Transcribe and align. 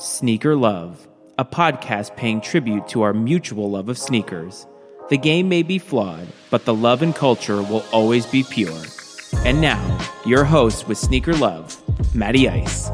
Sneaker 0.00 0.54
Love, 0.54 1.08
a 1.38 1.44
podcast 1.44 2.14
paying 2.14 2.40
tribute 2.40 2.86
to 2.86 3.02
our 3.02 3.12
mutual 3.12 3.68
love 3.68 3.88
of 3.88 3.98
sneakers. 3.98 4.64
The 5.08 5.18
game 5.18 5.48
may 5.48 5.64
be 5.64 5.80
flawed, 5.80 6.28
but 6.50 6.64
the 6.64 6.72
love 6.72 7.02
and 7.02 7.12
culture 7.12 7.60
will 7.62 7.84
always 7.90 8.24
be 8.24 8.44
pure. 8.44 8.80
And 9.44 9.60
now, 9.60 9.98
your 10.24 10.44
host 10.44 10.86
with 10.86 10.98
Sneaker 10.98 11.32
Love, 11.32 11.76
Matty 12.14 12.48
Ice. 12.48 12.88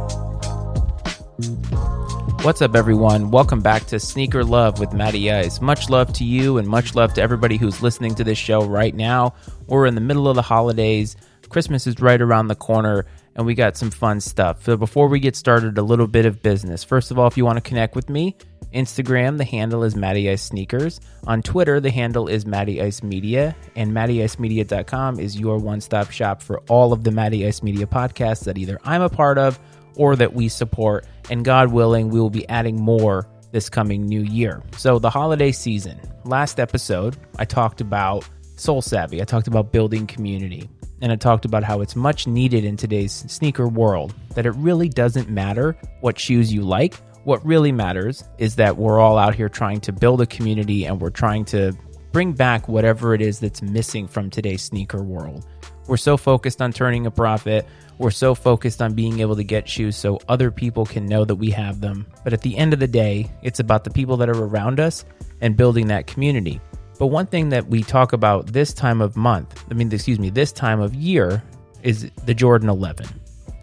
What's 2.43 2.63
up, 2.63 2.75
everyone? 2.75 3.31
Welcome 3.31 3.61
back 3.61 3.85
to 3.89 4.01
Sneaker 4.01 4.43
Love 4.43 4.81
with 4.81 4.95
Matty 4.95 5.31
Ice. 5.31 5.61
Much 5.61 5.91
love 5.91 6.11
to 6.15 6.25
you 6.25 6.57
and 6.57 6.67
much 6.67 6.95
love 6.95 7.13
to 7.15 7.23
everybody 7.23 7.59
who's 7.59 7.83
listening 7.83 8.15
to 8.15 8.25
this 8.25 8.39
show 8.39 8.65
right 8.65 8.95
now. 8.95 9.35
We're 9.67 9.85
in 9.85 9.95
the 9.95 10.01
middle 10.01 10.27
of 10.27 10.37
the 10.37 10.43
holidays. 10.43 11.17
Christmas 11.51 11.87
is 11.87 12.01
right 12.01 12.23
around 12.23 12.49
the 12.49 12.55
corner, 12.55 13.05
and 13.37 13.47
we 13.47 13.55
got 13.55 13.77
some 13.77 13.91
fun 13.91 14.21
stuff. 14.21 14.65
So 14.65 14.77
before 14.77 15.09
we 15.09 15.21
get 15.21 15.37
started, 15.37 15.79
a 15.79 15.83
little 15.83 16.07
bit 16.07 16.27
of 16.27 16.43
business. 16.43 16.85
First 16.85 17.11
of 17.11 17.19
all, 17.19 17.27
if 17.27 17.37
you 17.37 17.45
want 17.45 17.57
to 17.57 17.69
connect 17.69 17.95
with 17.97 18.09
me, 18.09 18.37
Instagram, 18.73 19.39
the 19.39 19.45
handle 19.45 19.85
is 19.85 19.95
Matty 19.95 20.29
Ice 20.31 20.43
Sneakers. 20.43 21.01
On 21.27 21.43
Twitter, 21.43 21.81
the 21.81 21.91
handle 21.91 22.29
is 22.29 22.45
Matty 22.45 22.83
Ice 22.83 23.03
Media. 23.03 23.55
And 23.77 23.93
MattyIceMedia.com 23.93 25.21
is 25.21 25.39
your 25.39 25.59
one 25.59 25.81
stop 25.81 26.11
shop 26.11 26.43
for 26.43 26.61
all 26.69 26.93
of 26.93 27.05
the 27.05 27.11
Matty 27.11 27.47
Ice 27.47 27.63
Media 27.63 27.87
podcasts 27.87 28.45
that 28.45 28.59
either 28.59 28.79
I'm 28.85 29.03
a 29.03 29.09
part 29.09 29.39
of 29.39 29.59
or 29.97 30.17
that 30.17 30.35
we 30.35 30.49
support. 30.49 31.07
And 31.31 31.45
God 31.45 31.73
willing, 31.73 32.11
we 32.11 32.21
will 32.21 32.31
be 32.31 32.49
adding 32.49 32.81
more 32.81 33.29
this 33.53 33.71
coming 33.71 34.05
new 34.07 34.23
year. 34.23 34.63
So, 34.77 34.99
the 34.99 35.11
holiday 35.11 35.53
season. 35.53 36.01
Last 36.25 36.59
episode, 36.59 37.17
I 37.39 37.45
talked 37.45 37.81
about 37.81 38.29
Soul 38.57 38.83
Savvy, 38.83 39.21
I 39.21 39.25
talked 39.25 39.49
about 39.49 39.73
building 39.73 40.07
community 40.07 40.69
and 41.03 41.11
I 41.11 41.17
talked 41.17 41.45
about 41.45 41.65
how 41.65 41.81
it's 41.81 41.97
much 41.97 42.27
needed 42.27 42.65
in 42.65 42.77
today's 42.77 43.13
sneaker 43.13 43.67
world 43.67 44.15
that 44.35 44.47
it 44.47 44.53
really 44.53 44.89
doesn't 44.89 45.29
matter 45.29 45.77
what 46.01 46.19
shoes 46.19 46.53
you 46.53 46.63
like. 46.63 46.95
What 47.25 47.45
really 47.45 47.73
matters 47.73 48.23
is 48.39 48.57
that 48.57 48.77
we're 48.77 49.01
all 49.01 49.19
out 49.19 49.35
here 49.35 49.49
trying 49.49 49.81
to 49.83 49.93
build 49.93 50.21
a 50.21 50.27
community 50.27 50.85
and 50.85 51.01
we're 51.01 51.11
trying 51.11 51.45
to 51.47 51.73
bring 52.13 52.33
back 52.33 52.69
whatever 52.69 53.13
it 53.13 53.21
is 53.21 53.41
that's 53.41 53.61
missing 53.61 54.07
from 54.07 54.31
today's 54.31 54.63
sneaker 54.63 55.03
world. 55.03 55.45
We're 55.89 55.97
so 55.97 56.17
focused 56.17 56.63
on 56.63 56.73
turning 56.73 57.07
a 57.07 57.11
profit. 57.11 57.67
We're 57.99 58.13
so 58.13 58.35
focused 58.35 58.81
on 58.81 58.95
being 58.95 59.21
able 59.21 59.37
to 59.37 59.45
get 59.45 59.69
shoes 59.69 59.97
so 59.97 60.21
other 60.29 60.51
people 60.51 60.87
can 60.87 61.07
know 61.07 61.25
that 61.25 61.35
we 61.35 61.51
have 61.51 61.81
them. 61.81 62.07
But 62.23 62.33
at 62.33 62.43
the 62.43 62.57
end 62.57 62.73
of 62.73 62.79
the 62.79 62.87
day, 62.87 63.31
it's 63.43 63.61
about 63.61 63.83
the 63.83 63.91
people 63.91 64.17
that 64.19 64.29
are 64.29 64.45
around 64.45 64.79
us 64.79 65.05
and 65.41 65.57
building 65.57 65.89
that 65.89 66.07
community. 66.07 66.61
But 66.99 67.09
one 67.09 67.27
thing 67.27 67.49
that 67.51 67.67
we 67.69 67.83
talk 67.83 68.13
about 68.13 68.47
this 68.47 68.73
time 68.73 69.01
of 69.01 69.17
month, 69.17 69.65
I 69.71 69.75
mean, 69.75 69.93
excuse 69.93 70.19
me, 70.19 70.31
this 70.31 70.53
time 70.53 70.81
of 70.81 70.95
year 70.95 71.43
is 71.83 72.11
the 72.25 72.35
Jordan 72.35 72.69
11. 72.69 73.07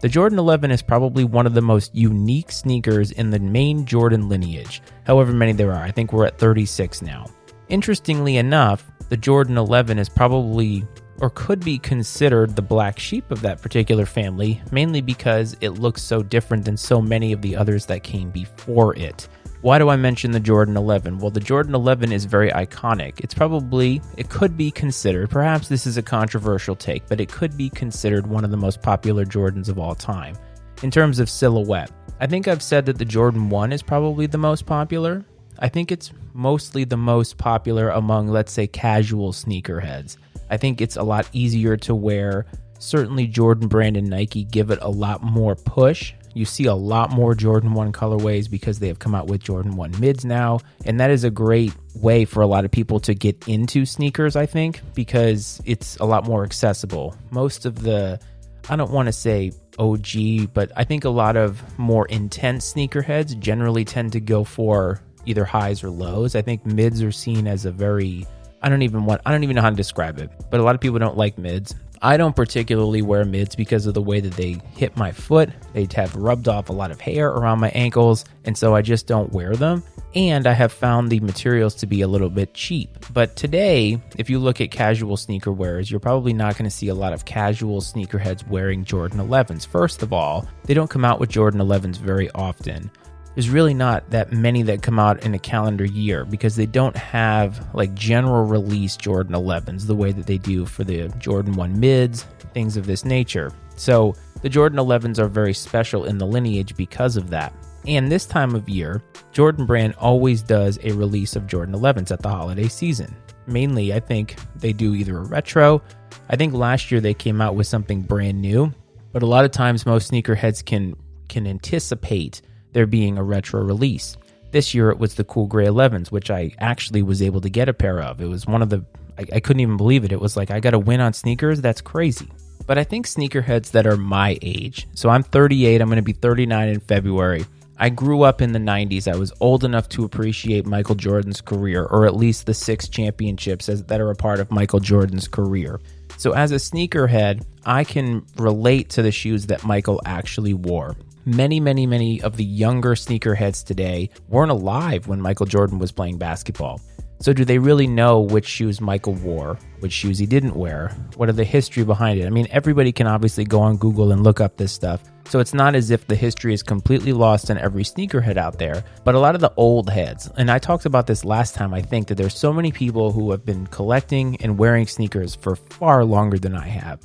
The 0.00 0.08
Jordan 0.08 0.38
11 0.38 0.70
is 0.70 0.82
probably 0.82 1.24
one 1.24 1.46
of 1.46 1.54
the 1.54 1.62
most 1.62 1.94
unique 1.94 2.50
sneakers 2.50 3.12
in 3.12 3.30
the 3.30 3.38
main 3.38 3.86
Jordan 3.86 4.28
lineage, 4.28 4.82
however 5.04 5.32
many 5.32 5.52
there 5.52 5.72
are. 5.72 5.82
I 5.82 5.92
think 5.92 6.12
we're 6.12 6.26
at 6.26 6.38
36 6.38 7.02
now. 7.02 7.26
Interestingly 7.68 8.36
enough, 8.36 8.90
the 9.08 9.16
Jordan 9.16 9.56
11 9.56 9.98
is 9.98 10.08
probably 10.08 10.84
or 11.20 11.30
could 11.30 11.64
be 11.64 11.78
considered 11.78 12.56
the 12.56 12.62
black 12.62 12.98
sheep 12.98 13.30
of 13.30 13.42
that 13.42 13.62
particular 13.62 14.04
family, 14.04 14.60
mainly 14.72 15.00
because 15.00 15.56
it 15.60 15.70
looks 15.70 16.02
so 16.02 16.20
different 16.20 16.64
than 16.64 16.76
so 16.76 17.00
many 17.00 17.32
of 17.32 17.40
the 17.40 17.54
others 17.54 17.86
that 17.86 18.02
came 18.02 18.30
before 18.30 18.96
it. 18.96 19.28
Why 19.62 19.78
do 19.78 19.90
I 19.90 19.94
mention 19.94 20.32
the 20.32 20.40
Jordan 20.40 20.76
11? 20.76 21.18
Well, 21.18 21.30
the 21.30 21.38
Jordan 21.38 21.76
11 21.76 22.10
is 22.10 22.24
very 22.24 22.50
iconic. 22.50 23.20
It's 23.20 23.32
probably, 23.32 24.02
it 24.16 24.28
could 24.28 24.56
be 24.56 24.72
considered, 24.72 25.30
perhaps 25.30 25.68
this 25.68 25.86
is 25.86 25.96
a 25.96 26.02
controversial 26.02 26.74
take, 26.74 27.06
but 27.06 27.20
it 27.20 27.30
could 27.30 27.56
be 27.56 27.70
considered 27.70 28.26
one 28.26 28.44
of 28.44 28.50
the 28.50 28.56
most 28.56 28.82
popular 28.82 29.24
Jordans 29.24 29.68
of 29.68 29.78
all 29.78 29.94
time. 29.94 30.34
In 30.82 30.90
terms 30.90 31.20
of 31.20 31.30
silhouette, 31.30 31.92
I 32.18 32.26
think 32.26 32.48
I've 32.48 32.60
said 32.60 32.84
that 32.86 32.98
the 32.98 33.04
Jordan 33.04 33.50
1 33.50 33.72
is 33.72 33.82
probably 33.82 34.26
the 34.26 34.36
most 34.36 34.66
popular. 34.66 35.24
I 35.60 35.68
think 35.68 35.92
it's 35.92 36.10
mostly 36.34 36.82
the 36.82 36.96
most 36.96 37.38
popular 37.38 37.90
among, 37.90 38.26
let's 38.26 38.50
say, 38.50 38.66
casual 38.66 39.30
sneakerheads. 39.30 40.16
I 40.50 40.56
think 40.56 40.80
it's 40.80 40.96
a 40.96 41.04
lot 41.04 41.28
easier 41.32 41.76
to 41.76 41.94
wear. 41.94 42.46
Certainly, 42.80 43.28
Jordan 43.28 43.68
Brand 43.68 43.96
and 43.96 44.10
Nike 44.10 44.42
give 44.42 44.72
it 44.72 44.80
a 44.82 44.90
lot 44.90 45.22
more 45.22 45.54
push 45.54 46.14
you 46.34 46.44
see 46.44 46.64
a 46.64 46.74
lot 46.74 47.10
more 47.10 47.34
Jordan 47.34 47.74
1 47.74 47.92
colorways 47.92 48.50
because 48.50 48.78
they 48.78 48.88
have 48.88 48.98
come 48.98 49.14
out 49.14 49.26
with 49.26 49.42
Jordan 49.42 49.76
1 49.76 50.00
mids 50.00 50.24
now. 50.24 50.60
And 50.84 51.00
that 51.00 51.10
is 51.10 51.24
a 51.24 51.30
great 51.30 51.72
way 51.94 52.24
for 52.24 52.42
a 52.42 52.46
lot 52.46 52.64
of 52.64 52.70
people 52.70 53.00
to 53.00 53.14
get 53.14 53.48
into 53.48 53.84
sneakers, 53.84 54.36
I 54.36 54.46
think, 54.46 54.80
because 54.94 55.60
it's 55.64 55.96
a 55.96 56.04
lot 56.04 56.24
more 56.24 56.44
accessible. 56.44 57.14
Most 57.30 57.66
of 57.66 57.82
the, 57.82 58.20
I 58.68 58.76
don't 58.76 58.92
want 58.92 59.06
to 59.06 59.12
say 59.12 59.52
OG, 59.78 60.52
but 60.54 60.72
I 60.76 60.84
think 60.84 61.04
a 61.04 61.10
lot 61.10 61.36
of 61.36 61.62
more 61.78 62.06
intense 62.06 62.72
sneakerheads 62.72 63.38
generally 63.38 63.84
tend 63.84 64.12
to 64.12 64.20
go 64.20 64.44
for 64.44 65.00
either 65.26 65.44
highs 65.44 65.84
or 65.84 65.90
lows. 65.90 66.34
I 66.34 66.42
think 66.42 66.66
mids 66.66 67.02
are 67.02 67.12
seen 67.12 67.46
as 67.46 67.64
a 67.64 67.72
very 67.72 68.26
I 68.62 68.68
don't 68.68 68.82
even 68.82 69.04
want 69.04 69.20
I 69.26 69.32
don't 69.32 69.42
even 69.42 69.56
know 69.56 69.62
how 69.62 69.70
to 69.70 69.76
describe 69.76 70.18
it. 70.18 70.30
But 70.50 70.60
a 70.60 70.62
lot 70.62 70.74
of 70.74 70.80
people 70.80 70.98
don't 70.98 71.16
like 71.16 71.36
mids. 71.36 71.74
I 72.04 72.16
don't 72.16 72.34
particularly 72.34 73.00
wear 73.00 73.24
mids 73.24 73.54
because 73.54 73.86
of 73.86 73.94
the 73.94 74.02
way 74.02 74.18
that 74.18 74.32
they 74.32 74.60
hit 74.74 74.96
my 74.96 75.12
foot. 75.12 75.50
They 75.72 75.86
have 75.94 76.16
rubbed 76.16 76.48
off 76.48 76.68
a 76.68 76.72
lot 76.72 76.90
of 76.90 77.00
hair 77.00 77.28
around 77.28 77.60
my 77.60 77.70
ankles, 77.70 78.24
and 78.44 78.58
so 78.58 78.74
I 78.74 78.82
just 78.82 79.06
don't 79.06 79.32
wear 79.32 79.54
them. 79.54 79.84
And 80.16 80.48
I 80.48 80.52
have 80.52 80.72
found 80.72 81.10
the 81.10 81.20
materials 81.20 81.76
to 81.76 81.86
be 81.86 82.02
a 82.02 82.08
little 82.08 82.28
bit 82.28 82.54
cheap. 82.54 82.90
But 83.12 83.36
today, 83.36 84.00
if 84.18 84.28
you 84.28 84.40
look 84.40 84.60
at 84.60 84.72
casual 84.72 85.16
sneaker 85.16 85.52
wearers, 85.52 85.90
you're 85.92 86.00
probably 86.00 86.32
not 86.32 86.56
going 86.56 86.68
to 86.68 86.76
see 86.76 86.88
a 86.88 86.94
lot 86.94 87.12
of 87.12 87.24
casual 87.24 87.80
sneakerheads 87.80 88.46
wearing 88.48 88.84
Jordan 88.84 89.20
11s. 89.20 89.64
First 89.64 90.02
of 90.02 90.12
all, 90.12 90.46
they 90.64 90.74
don't 90.74 90.90
come 90.90 91.04
out 91.04 91.20
with 91.20 91.30
Jordan 91.30 91.60
11s 91.60 91.98
very 91.98 92.30
often 92.32 92.90
there's 93.34 93.48
really 93.48 93.74
not 93.74 94.08
that 94.10 94.32
many 94.32 94.62
that 94.62 94.82
come 94.82 94.98
out 94.98 95.24
in 95.24 95.34
a 95.34 95.38
calendar 95.38 95.84
year 95.84 96.24
because 96.24 96.56
they 96.56 96.66
don't 96.66 96.96
have 96.96 97.74
like 97.74 97.94
general 97.94 98.44
release 98.44 98.96
Jordan 98.96 99.34
11s 99.34 99.86
the 99.86 99.94
way 99.94 100.12
that 100.12 100.26
they 100.26 100.38
do 100.38 100.66
for 100.66 100.84
the 100.84 101.08
Jordan 101.18 101.54
1 101.54 101.80
mids, 101.80 102.24
things 102.52 102.76
of 102.76 102.86
this 102.86 103.04
nature. 103.04 103.52
So 103.76 104.14
the 104.42 104.48
Jordan 104.48 104.78
11s 104.78 105.18
are 105.18 105.28
very 105.28 105.54
special 105.54 106.04
in 106.04 106.18
the 106.18 106.26
lineage 106.26 106.76
because 106.76 107.16
of 107.16 107.30
that. 107.30 107.54
And 107.86 108.12
this 108.12 108.26
time 108.26 108.54
of 108.54 108.68
year, 108.68 109.02
Jordan 109.32 109.66
Brand 109.66 109.94
always 109.98 110.42
does 110.42 110.78
a 110.82 110.92
release 110.92 111.34
of 111.34 111.46
Jordan 111.46 111.74
11s 111.74 112.12
at 112.12 112.20
the 112.20 112.28
holiday 112.28 112.68
season. 112.68 113.14
Mainly, 113.46 113.92
I 113.92 113.98
think 113.98 114.36
they 114.54 114.72
do 114.72 114.94
either 114.94 115.18
a 115.18 115.24
retro. 115.24 115.82
I 116.28 116.36
think 116.36 116.54
last 116.54 116.90
year 116.90 117.00
they 117.00 117.14
came 117.14 117.40
out 117.40 117.56
with 117.56 117.66
something 117.66 118.02
brand 118.02 118.40
new, 118.40 118.72
but 119.10 119.22
a 119.22 119.26
lot 119.26 119.44
of 119.44 119.50
times 119.50 119.84
most 119.84 120.12
sneakerheads 120.12 120.64
can 120.64 120.94
can 121.28 121.46
anticipate 121.46 122.42
there 122.72 122.86
being 122.86 123.18
a 123.18 123.22
retro 123.22 123.62
release. 123.62 124.16
This 124.50 124.74
year 124.74 124.90
it 124.90 124.98
was 124.98 125.14
the 125.14 125.24
Cool 125.24 125.46
Gray 125.46 125.66
11s, 125.66 126.10
which 126.10 126.30
I 126.30 126.52
actually 126.58 127.02
was 127.02 127.22
able 127.22 127.40
to 127.40 127.48
get 127.48 127.68
a 127.68 127.74
pair 127.74 128.00
of. 128.00 128.20
It 128.20 128.26
was 128.26 128.46
one 128.46 128.62
of 128.62 128.68
the, 128.68 128.84
I, 129.18 129.24
I 129.36 129.40
couldn't 129.40 129.60
even 129.60 129.76
believe 129.76 130.04
it. 130.04 130.12
It 130.12 130.20
was 130.20 130.36
like, 130.36 130.50
I 130.50 130.60
got 130.60 130.70
to 130.70 130.78
win 130.78 131.00
on 131.00 131.12
sneakers? 131.12 131.60
That's 131.60 131.80
crazy. 131.80 132.28
But 132.66 132.78
I 132.78 132.84
think 132.84 133.06
sneakerheads 133.06 133.70
that 133.72 133.86
are 133.86 133.96
my 133.96 134.38
age, 134.42 134.86
so 134.94 135.08
I'm 135.08 135.22
38, 135.22 135.80
I'm 135.80 135.88
going 135.88 135.96
to 135.96 136.02
be 136.02 136.12
39 136.12 136.68
in 136.68 136.80
February. 136.80 137.44
I 137.78 137.88
grew 137.88 138.22
up 138.22 138.40
in 138.40 138.52
the 138.52 138.60
90s. 138.60 139.12
I 139.12 139.16
was 139.16 139.32
old 139.40 139.64
enough 139.64 139.88
to 139.90 140.04
appreciate 140.04 140.66
Michael 140.66 140.94
Jordan's 140.94 141.40
career, 141.40 141.84
or 141.84 142.06
at 142.06 142.14
least 142.14 142.46
the 142.46 142.54
six 142.54 142.86
championships 142.86 143.68
as, 143.68 143.82
that 143.84 144.00
are 144.00 144.10
a 144.10 144.14
part 144.14 144.38
of 144.38 144.52
Michael 144.52 144.78
Jordan's 144.78 145.26
career. 145.26 145.80
So, 146.16 146.32
as 146.32 146.52
a 146.52 146.56
sneakerhead, 146.56 147.44
I 147.64 147.82
can 147.82 148.24
relate 148.36 148.90
to 148.90 149.02
the 149.02 149.10
shoes 149.10 149.46
that 149.46 149.64
Michael 149.64 150.00
actually 150.04 150.54
wore 150.54 150.96
many, 151.24 151.60
many, 151.60 151.86
many 151.86 152.22
of 152.22 152.36
the 152.36 152.44
younger 152.44 152.94
sneakerheads 152.94 153.64
today 153.64 154.10
weren't 154.28 154.50
alive 154.50 155.06
when 155.06 155.20
Michael 155.20 155.46
Jordan 155.46 155.78
was 155.78 155.92
playing 155.92 156.18
basketball. 156.18 156.80
So, 157.22 157.32
do 157.32 157.44
they 157.44 157.58
really 157.58 157.86
know 157.86 158.18
which 158.18 158.46
shoes 158.46 158.80
Michael 158.80 159.14
wore, 159.14 159.56
which 159.78 159.92
shoes 159.92 160.18
he 160.18 160.26
didn't 160.26 160.56
wear? 160.56 160.88
What 161.14 161.28
are 161.28 161.32
the 161.32 161.44
history 161.44 161.84
behind 161.84 162.18
it? 162.18 162.26
I 162.26 162.30
mean, 162.30 162.48
everybody 162.50 162.90
can 162.90 163.06
obviously 163.06 163.44
go 163.44 163.60
on 163.60 163.76
Google 163.76 164.10
and 164.10 164.24
look 164.24 164.40
up 164.40 164.56
this 164.56 164.72
stuff. 164.72 165.04
So, 165.28 165.38
it's 165.38 165.54
not 165.54 165.76
as 165.76 165.90
if 165.90 166.04
the 166.08 166.16
history 166.16 166.52
is 166.52 166.64
completely 166.64 167.12
lost 167.12 167.48
in 167.48 167.58
every 167.58 167.84
sneakerhead 167.84 168.38
out 168.38 168.58
there, 168.58 168.82
but 169.04 169.14
a 169.14 169.20
lot 169.20 169.36
of 169.36 169.40
the 169.40 169.52
old 169.56 169.88
heads, 169.88 170.28
and 170.36 170.50
I 170.50 170.58
talked 170.58 170.84
about 170.84 171.06
this 171.06 171.24
last 171.24 171.54
time, 171.54 171.72
I 171.72 171.80
think 171.80 172.08
that 172.08 172.16
there's 172.16 172.36
so 172.36 172.52
many 172.52 172.72
people 172.72 173.12
who 173.12 173.30
have 173.30 173.46
been 173.46 173.68
collecting 173.68 174.36
and 174.40 174.58
wearing 174.58 174.88
sneakers 174.88 175.36
for 175.36 175.54
far 175.54 176.04
longer 176.04 176.40
than 176.40 176.56
I 176.56 176.66
have. 176.66 176.98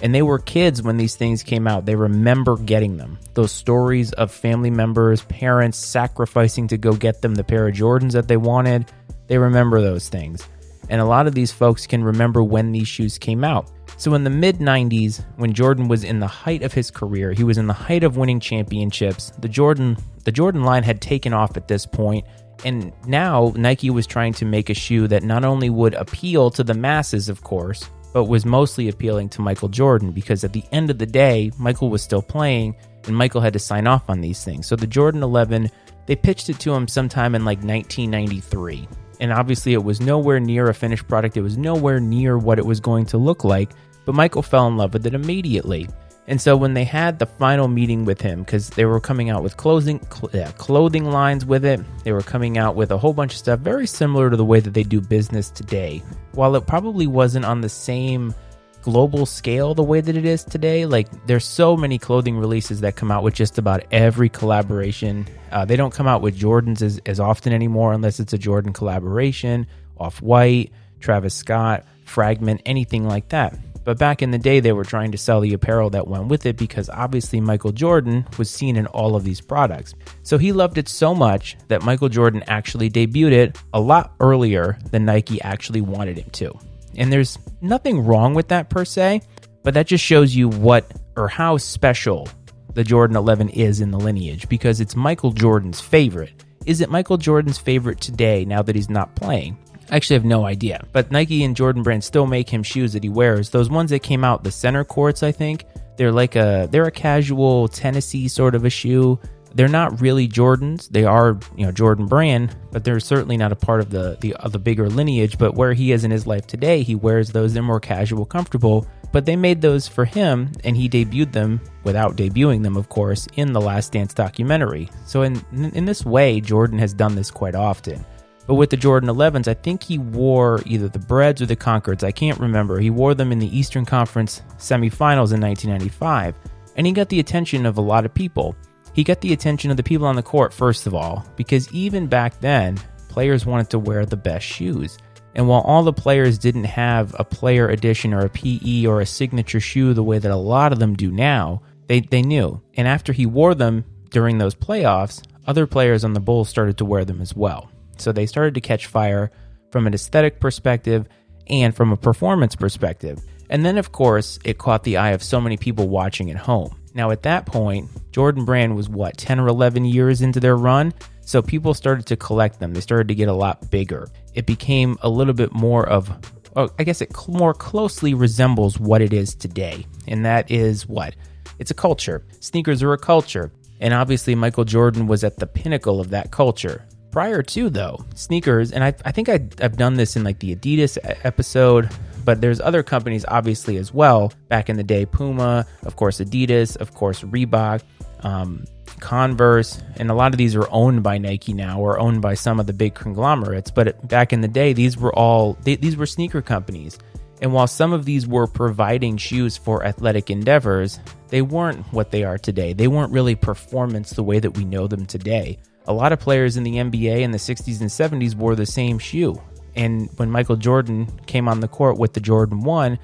And 0.00 0.14
they 0.14 0.22
were 0.22 0.38
kids 0.38 0.82
when 0.82 0.96
these 0.96 1.16
things 1.16 1.42
came 1.42 1.68
out. 1.68 1.84
They 1.84 1.94
remember 1.94 2.56
getting 2.56 2.96
them. 2.96 3.18
Those 3.34 3.52
stories 3.52 4.12
of 4.14 4.32
family 4.32 4.70
members, 4.70 5.22
parents 5.24 5.78
sacrificing 5.78 6.68
to 6.68 6.78
go 6.78 6.94
get 6.94 7.22
them 7.22 7.34
the 7.34 7.44
pair 7.44 7.68
of 7.68 7.74
Jordans 7.74 8.12
that 8.12 8.28
they 8.28 8.36
wanted, 8.36 8.90
they 9.28 9.38
remember 9.38 9.80
those 9.80 10.08
things. 10.08 10.48
And 10.88 11.00
a 11.00 11.04
lot 11.04 11.26
of 11.26 11.34
these 11.34 11.52
folks 11.52 11.86
can 11.86 12.02
remember 12.02 12.42
when 12.42 12.72
these 12.72 12.88
shoes 12.88 13.18
came 13.18 13.44
out. 13.44 13.70
So 13.96 14.14
in 14.14 14.24
the 14.24 14.30
mid 14.30 14.58
90s, 14.58 15.24
when 15.36 15.52
Jordan 15.52 15.86
was 15.86 16.02
in 16.02 16.18
the 16.18 16.26
height 16.26 16.62
of 16.62 16.72
his 16.72 16.90
career, 16.90 17.32
he 17.32 17.44
was 17.44 17.58
in 17.58 17.66
the 17.66 17.72
height 17.72 18.02
of 18.02 18.16
winning 18.16 18.40
championships. 18.40 19.30
The 19.38 19.48
Jordan 19.48 19.96
the 20.24 20.32
Jordan 20.32 20.64
line 20.64 20.82
had 20.82 21.00
taken 21.00 21.32
off 21.32 21.56
at 21.56 21.68
this 21.68 21.86
point, 21.86 22.26
and 22.64 22.92
now 23.06 23.52
Nike 23.56 23.90
was 23.90 24.06
trying 24.06 24.32
to 24.34 24.44
make 24.44 24.70
a 24.70 24.74
shoe 24.74 25.08
that 25.08 25.22
not 25.22 25.44
only 25.44 25.70
would 25.70 25.94
appeal 25.94 26.50
to 26.50 26.64
the 26.64 26.74
masses, 26.74 27.28
of 27.28 27.42
course, 27.42 27.88
but 28.12 28.24
was 28.24 28.44
mostly 28.44 28.88
appealing 28.88 29.28
to 29.30 29.40
Michael 29.40 29.68
Jordan 29.68 30.12
because 30.12 30.44
at 30.44 30.52
the 30.52 30.64
end 30.72 30.90
of 30.90 30.98
the 30.98 31.06
day, 31.06 31.50
Michael 31.58 31.90
was 31.90 32.02
still 32.02 32.22
playing 32.22 32.76
and 33.06 33.16
Michael 33.16 33.40
had 33.40 33.52
to 33.54 33.58
sign 33.58 33.86
off 33.86 34.08
on 34.08 34.20
these 34.20 34.44
things. 34.44 34.66
So 34.66 34.76
the 34.76 34.86
Jordan 34.86 35.22
11, 35.22 35.70
they 36.06 36.16
pitched 36.16 36.48
it 36.50 36.60
to 36.60 36.74
him 36.74 36.86
sometime 36.86 37.34
in 37.34 37.44
like 37.44 37.58
1993. 37.58 38.88
And 39.20 39.32
obviously, 39.32 39.72
it 39.72 39.82
was 39.82 40.00
nowhere 40.00 40.40
near 40.40 40.68
a 40.68 40.74
finished 40.74 41.06
product. 41.06 41.36
It 41.36 41.42
was 41.42 41.56
nowhere 41.56 42.00
near 42.00 42.38
what 42.38 42.58
it 42.58 42.66
was 42.66 42.80
going 42.80 43.06
to 43.06 43.18
look 43.18 43.44
like. 43.44 43.70
But 44.04 44.16
Michael 44.16 44.42
fell 44.42 44.66
in 44.66 44.76
love 44.76 44.94
with 44.94 45.06
it 45.06 45.14
immediately. 45.14 45.88
And 46.28 46.40
so 46.40 46.56
when 46.56 46.74
they 46.74 46.84
had 46.84 47.18
the 47.18 47.26
final 47.26 47.66
meeting 47.66 48.04
with 48.04 48.20
him, 48.20 48.40
because 48.42 48.70
they 48.70 48.84
were 48.84 49.00
coming 49.00 49.28
out 49.28 49.42
with 49.42 49.56
clothing, 49.56 50.00
cl- 50.12 50.30
yeah, 50.32 50.52
clothing 50.52 51.04
lines 51.06 51.44
with 51.44 51.64
it, 51.64 51.80
they 52.04 52.12
were 52.12 52.22
coming 52.22 52.58
out 52.58 52.76
with 52.76 52.92
a 52.92 52.98
whole 52.98 53.12
bunch 53.12 53.32
of 53.32 53.38
stuff 53.38 53.58
very 53.60 53.86
similar 53.86 54.30
to 54.30 54.36
the 54.36 54.44
way 54.44 54.60
that 54.60 54.72
they 54.72 54.84
do 54.84 55.00
business 55.00 55.50
today. 55.50 56.02
While 56.32 56.54
it 56.54 56.66
probably 56.66 57.06
wasn't 57.08 57.44
on 57.44 57.60
the 57.60 57.68
same 57.68 58.34
global 58.82 59.26
scale 59.26 59.74
the 59.74 59.82
way 59.82 60.00
that 60.00 60.16
it 60.16 60.24
is 60.24 60.44
today, 60.44 60.86
like 60.86 61.08
there's 61.26 61.44
so 61.44 61.76
many 61.76 61.98
clothing 61.98 62.36
releases 62.38 62.80
that 62.82 62.96
come 62.96 63.10
out 63.10 63.22
with 63.22 63.34
just 63.34 63.58
about 63.58 63.84
every 63.90 64.28
collaboration. 64.28 65.26
Uh, 65.50 65.64
they 65.64 65.76
don't 65.76 65.94
come 65.94 66.06
out 66.06 66.22
with 66.22 66.38
Jordans 66.38 66.82
as, 66.82 67.00
as 67.06 67.18
often 67.18 67.52
anymore 67.52 67.92
unless 67.92 68.20
it's 68.20 68.32
a 68.32 68.38
Jordan 68.38 68.72
collaboration, 68.72 69.66
Off 69.98 70.22
White, 70.22 70.72
Travis 71.00 71.34
Scott, 71.34 71.84
Fragment, 72.04 72.62
anything 72.66 73.06
like 73.06 73.28
that. 73.30 73.56
But 73.84 73.98
back 73.98 74.22
in 74.22 74.30
the 74.30 74.38
day, 74.38 74.60
they 74.60 74.72
were 74.72 74.84
trying 74.84 75.12
to 75.12 75.18
sell 75.18 75.40
the 75.40 75.54
apparel 75.54 75.90
that 75.90 76.06
went 76.06 76.28
with 76.28 76.46
it 76.46 76.56
because 76.56 76.88
obviously 76.88 77.40
Michael 77.40 77.72
Jordan 77.72 78.26
was 78.38 78.50
seen 78.50 78.76
in 78.76 78.86
all 78.86 79.16
of 79.16 79.24
these 79.24 79.40
products. 79.40 79.94
So 80.22 80.38
he 80.38 80.52
loved 80.52 80.78
it 80.78 80.88
so 80.88 81.14
much 81.14 81.56
that 81.68 81.82
Michael 81.82 82.08
Jordan 82.08 82.44
actually 82.46 82.90
debuted 82.90 83.32
it 83.32 83.58
a 83.74 83.80
lot 83.80 84.14
earlier 84.20 84.78
than 84.90 85.04
Nike 85.04 85.40
actually 85.42 85.80
wanted 85.80 86.18
him 86.18 86.30
to. 86.30 86.52
And 86.96 87.12
there's 87.12 87.38
nothing 87.60 88.04
wrong 88.04 88.34
with 88.34 88.48
that 88.48 88.68
per 88.68 88.84
se, 88.84 89.22
but 89.62 89.74
that 89.74 89.86
just 89.86 90.04
shows 90.04 90.34
you 90.34 90.48
what 90.48 90.92
or 91.16 91.28
how 91.28 91.56
special 91.56 92.28
the 92.74 92.84
Jordan 92.84 93.16
11 93.16 93.50
is 93.50 93.80
in 93.80 93.90
the 93.90 93.98
lineage 93.98 94.48
because 94.48 94.80
it's 94.80 94.96
Michael 94.96 95.32
Jordan's 95.32 95.80
favorite. 95.80 96.32
Is 96.66 96.80
it 96.80 96.90
Michael 96.90 97.16
Jordan's 97.16 97.58
favorite 97.58 98.00
today 98.00 98.44
now 98.44 98.62
that 98.62 98.76
he's 98.76 98.90
not 98.90 99.14
playing? 99.14 99.58
I 99.90 99.96
actually 99.96 100.14
have 100.14 100.24
no 100.24 100.46
idea. 100.46 100.84
But 100.92 101.10
Nike 101.10 101.44
and 101.44 101.56
Jordan 101.56 101.82
Brand 101.82 102.04
still 102.04 102.26
make 102.26 102.48
him 102.48 102.62
shoes 102.62 102.92
that 102.92 103.02
he 103.02 103.08
wears. 103.08 103.50
Those 103.50 103.68
ones 103.68 103.90
that 103.90 104.02
came 104.02 104.24
out, 104.24 104.44
the 104.44 104.50
center 104.50 104.84
courts, 104.84 105.22
I 105.22 105.32
think, 105.32 105.64
they're 105.96 106.12
like 106.12 106.36
a 106.36 106.68
they're 106.70 106.86
a 106.86 106.90
casual 106.90 107.68
Tennessee 107.68 108.28
sort 108.28 108.54
of 108.54 108.64
a 108.64 108.70
shoe. 108.70 109.18
They're 109.54 109.68
not 109.68 110.00
really 110.00 110.26
Jordans. 110.28 110.88
They 110.88 111.04
are, 111.04 111.38
you 111.56 111.66
know, 111.66 111.72
Jordan 111.72 112.06
Brand, 112.06 112.56
but 112.70 112.84
they're 112.84 113.00
certainly 113.00 113.36
not 113.36 113.52
a 113.52 113.56
part 113.56 113.80
of 113.80 113.90
the 113.90 114.16
the, 114.20 114.34
of 114.36 114.52
the 114.52 114.58
bigger 114.58 114.88
lineage. 114.88 115.36
But 115.36 115.54
where 115.54 115.74
he 115.74 115.92
is 115.92 116.04
in 116.04 116.10
his 116.10 116.26
life 116.26 116.46
today, 116.46 116.82
he 116.82 116.94
wears 116.94 117.30
those. 117.30 117.52
They're 117.52 117.62
more 117.62 117.80
casual, 117.80 118.24
comfortable. 118.24 118.86
But 119.12 119.26
they 119.26 119.36
made 119.36 119.60
those 119.60 119.86
for 119.86 120.06
him, 120.06 120.50
and 120.64 120.74
he 120.74 120.88
debuted 120.88 121.32
them 121.32 121.60
without 121.84 122.16
debuting 122.16 122.62
them, 122.62 122.78
of 122.78 122.88
course, 122.88 123.28
in 123.36 123.52
the 123.52 123.60
Last 123.60 123.92
Dance 123.92 124.14
documentary. 124.14 124.88
So 125.04 125.22
in 125.22 125.42
in 125.52 125.84
this 125.84 126.06
way, 126.06 126.40
Jordan 126.40 126.78
has 126.78 126.94
done 126.94 127.14
this 127.14 127.30
quite 127.30 127.54
often. 127.54 128.04
But 128.52 128.56
with 128.56 128.68
the 128.68 128.76
Jordan 128.76 129.08
11s, 129.08 129.48
I 129.48 129.54
think 129.54 129.82
he 129.82 129.96
wore 129.96 130.60
either 130.66 130.86
the 130.86 130.98
Breds 130.98 131.40
or 131.40 131.46
the 131.46 131.56
Concords. 131.56 132.04
I 132.04 132.10
can't 132.10 132.38
remember. 132.38 132.78
He 132.78 132.90
wore 132.90 133.14
them 133.14 133.32
in 133.32 133.38
the 133.38 133.58
Eastern 133.58 133.86
Conference 133.86 134.42
semifinals 134.58 135.32
in 135.32 135.40
1995, 135.40 136.34
and 136.76 136.86
he 136.86 136.92
got 136.92 137.08
the 137.08 137.18
attention 137.18 137.64
of 137.64 137.78
a 137.78 137.80
lot 137.80 138.04
of 138.04 138.12
people. 138.12 138.54
He 138.92 139.04
got 139.04 139.22
the 139.22 139.32
attention 139.32 139.70
of 139.70 139.78
the 139.78 139.82
people 139.82 140.06
on 140.06 140.16
the 140.16 140.22
court, 140.22 140.52
first 140.52 140.86
of 140.86 140.94
all, 140.94 141.24
because 141.34 141.72
even 141.72 142.06
back 142.06 142.40
then, 142.40 142.76
players 143.08 143.46
wanted 143.46 143.70
to 143.70 143.78
wear 143.78 144.04
the 144.04 144.18
best 144.18 144.44
shoes. 144.44 144.98
And 145.34 145.48
while 145.48 145.62
all 145.62 145.82
the 145.82 145.90
players 145.90 146.36
didn't 146.36 146.64
have 146.64 147.16
a 147.18 147.24
player 147.24 147.70
edition 147.70 148.12
or 148.12 148.26
a 148.26 148.28
PE 148.28 148.84
or 148.84 149.00
a 149.00 149.06
signature 149.06 149.60
shoe 149.60 149.94
the 149.94 150.04
way 150.04 150.18
that 150.18 150.30
a 150.30 150.36
lot 150.36 150.74
of 150.74 150.78
them 150.78 150.94
do 150.94 151.10
now, 151.10 151.62
they, 151.86 152.00
they 152.00 152.20
knew. 152.20 152.60
And 152.74 152.86
after 152.86 153.14
he 153.14 153.24
wore 153.24 153.54
them 153.54 153.86
during 154.10 154.36
those 154.36 154.54
playoffs, 154.54 155.22
other 155.46 155.66
players 155.66 156.04
on 156.04 156.12
the 156.12 156.20
Bulls 156.20 156.50
started 156.50 156.76
to 156.76 156.84
wear 156.84 157.06
them 157.06 157.22
as 157.22 157.34
well. 157.34 157.70
So 158.02 158.12
they 158.12 158.26
started 158.26 158.54
to 158.54 158.60
catch 158.60 158.86
fire 158.86 159.30
from 159.70 159.86
an 159.86 159.94
aesthetic 159.94 160.40
perspective 160.40 161.08
and 161.48 161.74
from 161.74 161.92
a 161.92 161.96
performance 161.96 162.54
perspective. 162.54 163.20
And 163.48 163.64
then, 163.64 163.78
of 163.78 163.92
course, 163.92 164.38
it 164.44 164.58
caught 164.58 164.84
the 164.84 164.96
eye 164.96 165.10
of 165.10 165.22
so 165.22 165.40
many 165.40 165.56
people 165.56 165.88
watching 165.88 166.30
at 166.30 166.36
home. 166.36 166.76
Now, 166.94 167.10
at 167.10 167.22
that 167.22 167.46
point, 167.46 167.88
Jordan 168.12 168.44
Brand 168.44 168.76
was 168.76 168.88
what, 168.88 169.16
10 169.16 169.40
or 169.40 169.48
11 169.48 169.84
years 169.84 170.20
into 170.20 170.40
their 170.40 170.56
run? 170.56 170.92
So 171.20 171.40
people 171.40 171.74
started 171.74 172.06
to 172.06 172.16
collect 172.16 172.60
them. 172.60 172.74
They 172.74 172.80
started 172.80 173.08
to 173.08 173.14
get 173.14 173.28
a 173.28 173.32
lot 173.32 173.70
bigger. 173.70 174.08
It 174.34 174.46
became 174.46 174.98
a 175.02 175.08
little 175.08 175.34
bit 175.34 175.52
more 175.52 175.88
of, 175.88 176.10
oh, 176.56 176.68
I 176.78 176.84
guess 176.84 177.00
it 177.00 177.14
more 177.28 177.54
closely 177.54 178.14
resembles 178.14 178.78
what 178.78 179.00
it 179.00 179.12
is 179.12 179.34
today. 179.34 179.86
And 180.06 180.26
that 180.26 180.50
is 180.50 180.86
what? 180.86 181.14
It's 181.58 181.70
a 181.70 181.74
culture. 181.74 182.24
Sneakers 182.40 182.82
are 182.82 182.92
a 182.92 182.98
culture. 182.98 183.52
And 183.80 183.94
obviously, 183.94 184.34
Michael 184.34 184.64
Jordan 184.64 185.06
was 185.06 185.24
at 185.24 185.38
the 185.38 185.46
pinnacle 185.46 186.00
of 186.00 186.10
that 186.10 186.30
culture. 186.30 186.86
Prior 187.12 187.42
to 187.42 187.68
though, 187.68 188.06
sneakers, 188.14 188.72
and 188.72 188.82
I, 188.82 188.94
I 189.04 189.12
think 189.12 189.28
I, 189.28 189.34
I've 189.60 189.76
done 189.76 189.94
this 189.94 190.16
in 190.16 190.24
like 190.24 190.38
the 190.38 190.56
Adidas 190.56 190.96
episode, 191.24 191.90
but 192.24 192.40
there's 192.40 192.58
other 192.58 192.82
companies 192.82 193.26
obviously 193.28 193.76
as 193.76 193.92
well. 193.92 194.32
Back 194.48 194.70
in 194.70 194.78
the 194.78 194.82
day, 194.82 195.04
Puma, 195.04 195.66
of 195.84 195.94
course, 195.96 196.20
Adidas, 196.20 196.74
of 196.78 196.94
course, 196.94 197.20
Reebok, 197.20 197.82
um, 198.20 198.64
Converse, 199.00 199.78
and 199.96 200.10
a 200.10 200.14
lot 200.14 200.32
of 200.32 200.38
these 200.38 200.56
are 200.56 200.66
owned 200.70 201.02
by 201.02 201.18
Nike 201.18 201.52
now 201.52 201.80
or 201.80 202.00
owned 202.00 202.22
by 202.22 202.32
some 202.32 202.58
of 202.58 202.66
the 202.66 202.72
big 202.72 202.94
conglomerates. 202.94 203.70
But 203.70 204.08
back 204.08 204.32
in 204.32 204.40
the 204.40 204.48
day, 204.48 204.72
these 204.72 204.96
were 204.96 205.14
all 205.14 205.58
they, 205.64 205.76
these 205.76 205.98
were 205.98 206.06
sneaker 206.06 206.40
companies. 206.40 206.98
And 207.42 207.52
while 207.52 207.66
some 207.66 207.92
of 207.92 208.06
these 208.06 208.26
were 208.26 208.46
providing 208.46 209.18
shoes 209.18 209.58
for 209.58 209.84
athletic 209.84 210.30
endeavors, 210.30 210.98
they 211.28 211.42
weren't 211.42 211.84
what 211.92 212.10
they 212.10 212.24
are 212.24 212.38
today. 212.38 212.72
They 212.72 212.88
weren't 212.88 213.12
really 213.12 213.34
performance 213.34 214.12
the 214.12 214.22
way 214.22 214.38
that 214.38 214.56
we 214.56 214.64
know 214.64 214.86
them 214.86 215.04
today 215.04 215.58
a 215.86 215.92
lot 215.92 216.12
of 216.12 216.20
players 216.20 216.56
in 216.56 216.62
the 216.62 216.76
NBA 216.76 217.20
in 217.20 217.30
the 217.30 217.38
60s 217.38 217.80
and 217.80 217.90
70s 217.90 218.34
wore 218.34 218.54
the 218.54 218.66
same 218.66 218.98
shoe. 218.98 219.40
And 219.74 220.10
when 220.16 220.30
Michael 220.30 220.56
Jordan 220.56 221.06
came 221.26 221.48
on 221.48 221.60
the 221.60 221.68
court 221.68 221.98
with 221.98 222.12
the 222.12 222.20
Jordan 222.20 222.60
1, 222.60 222.98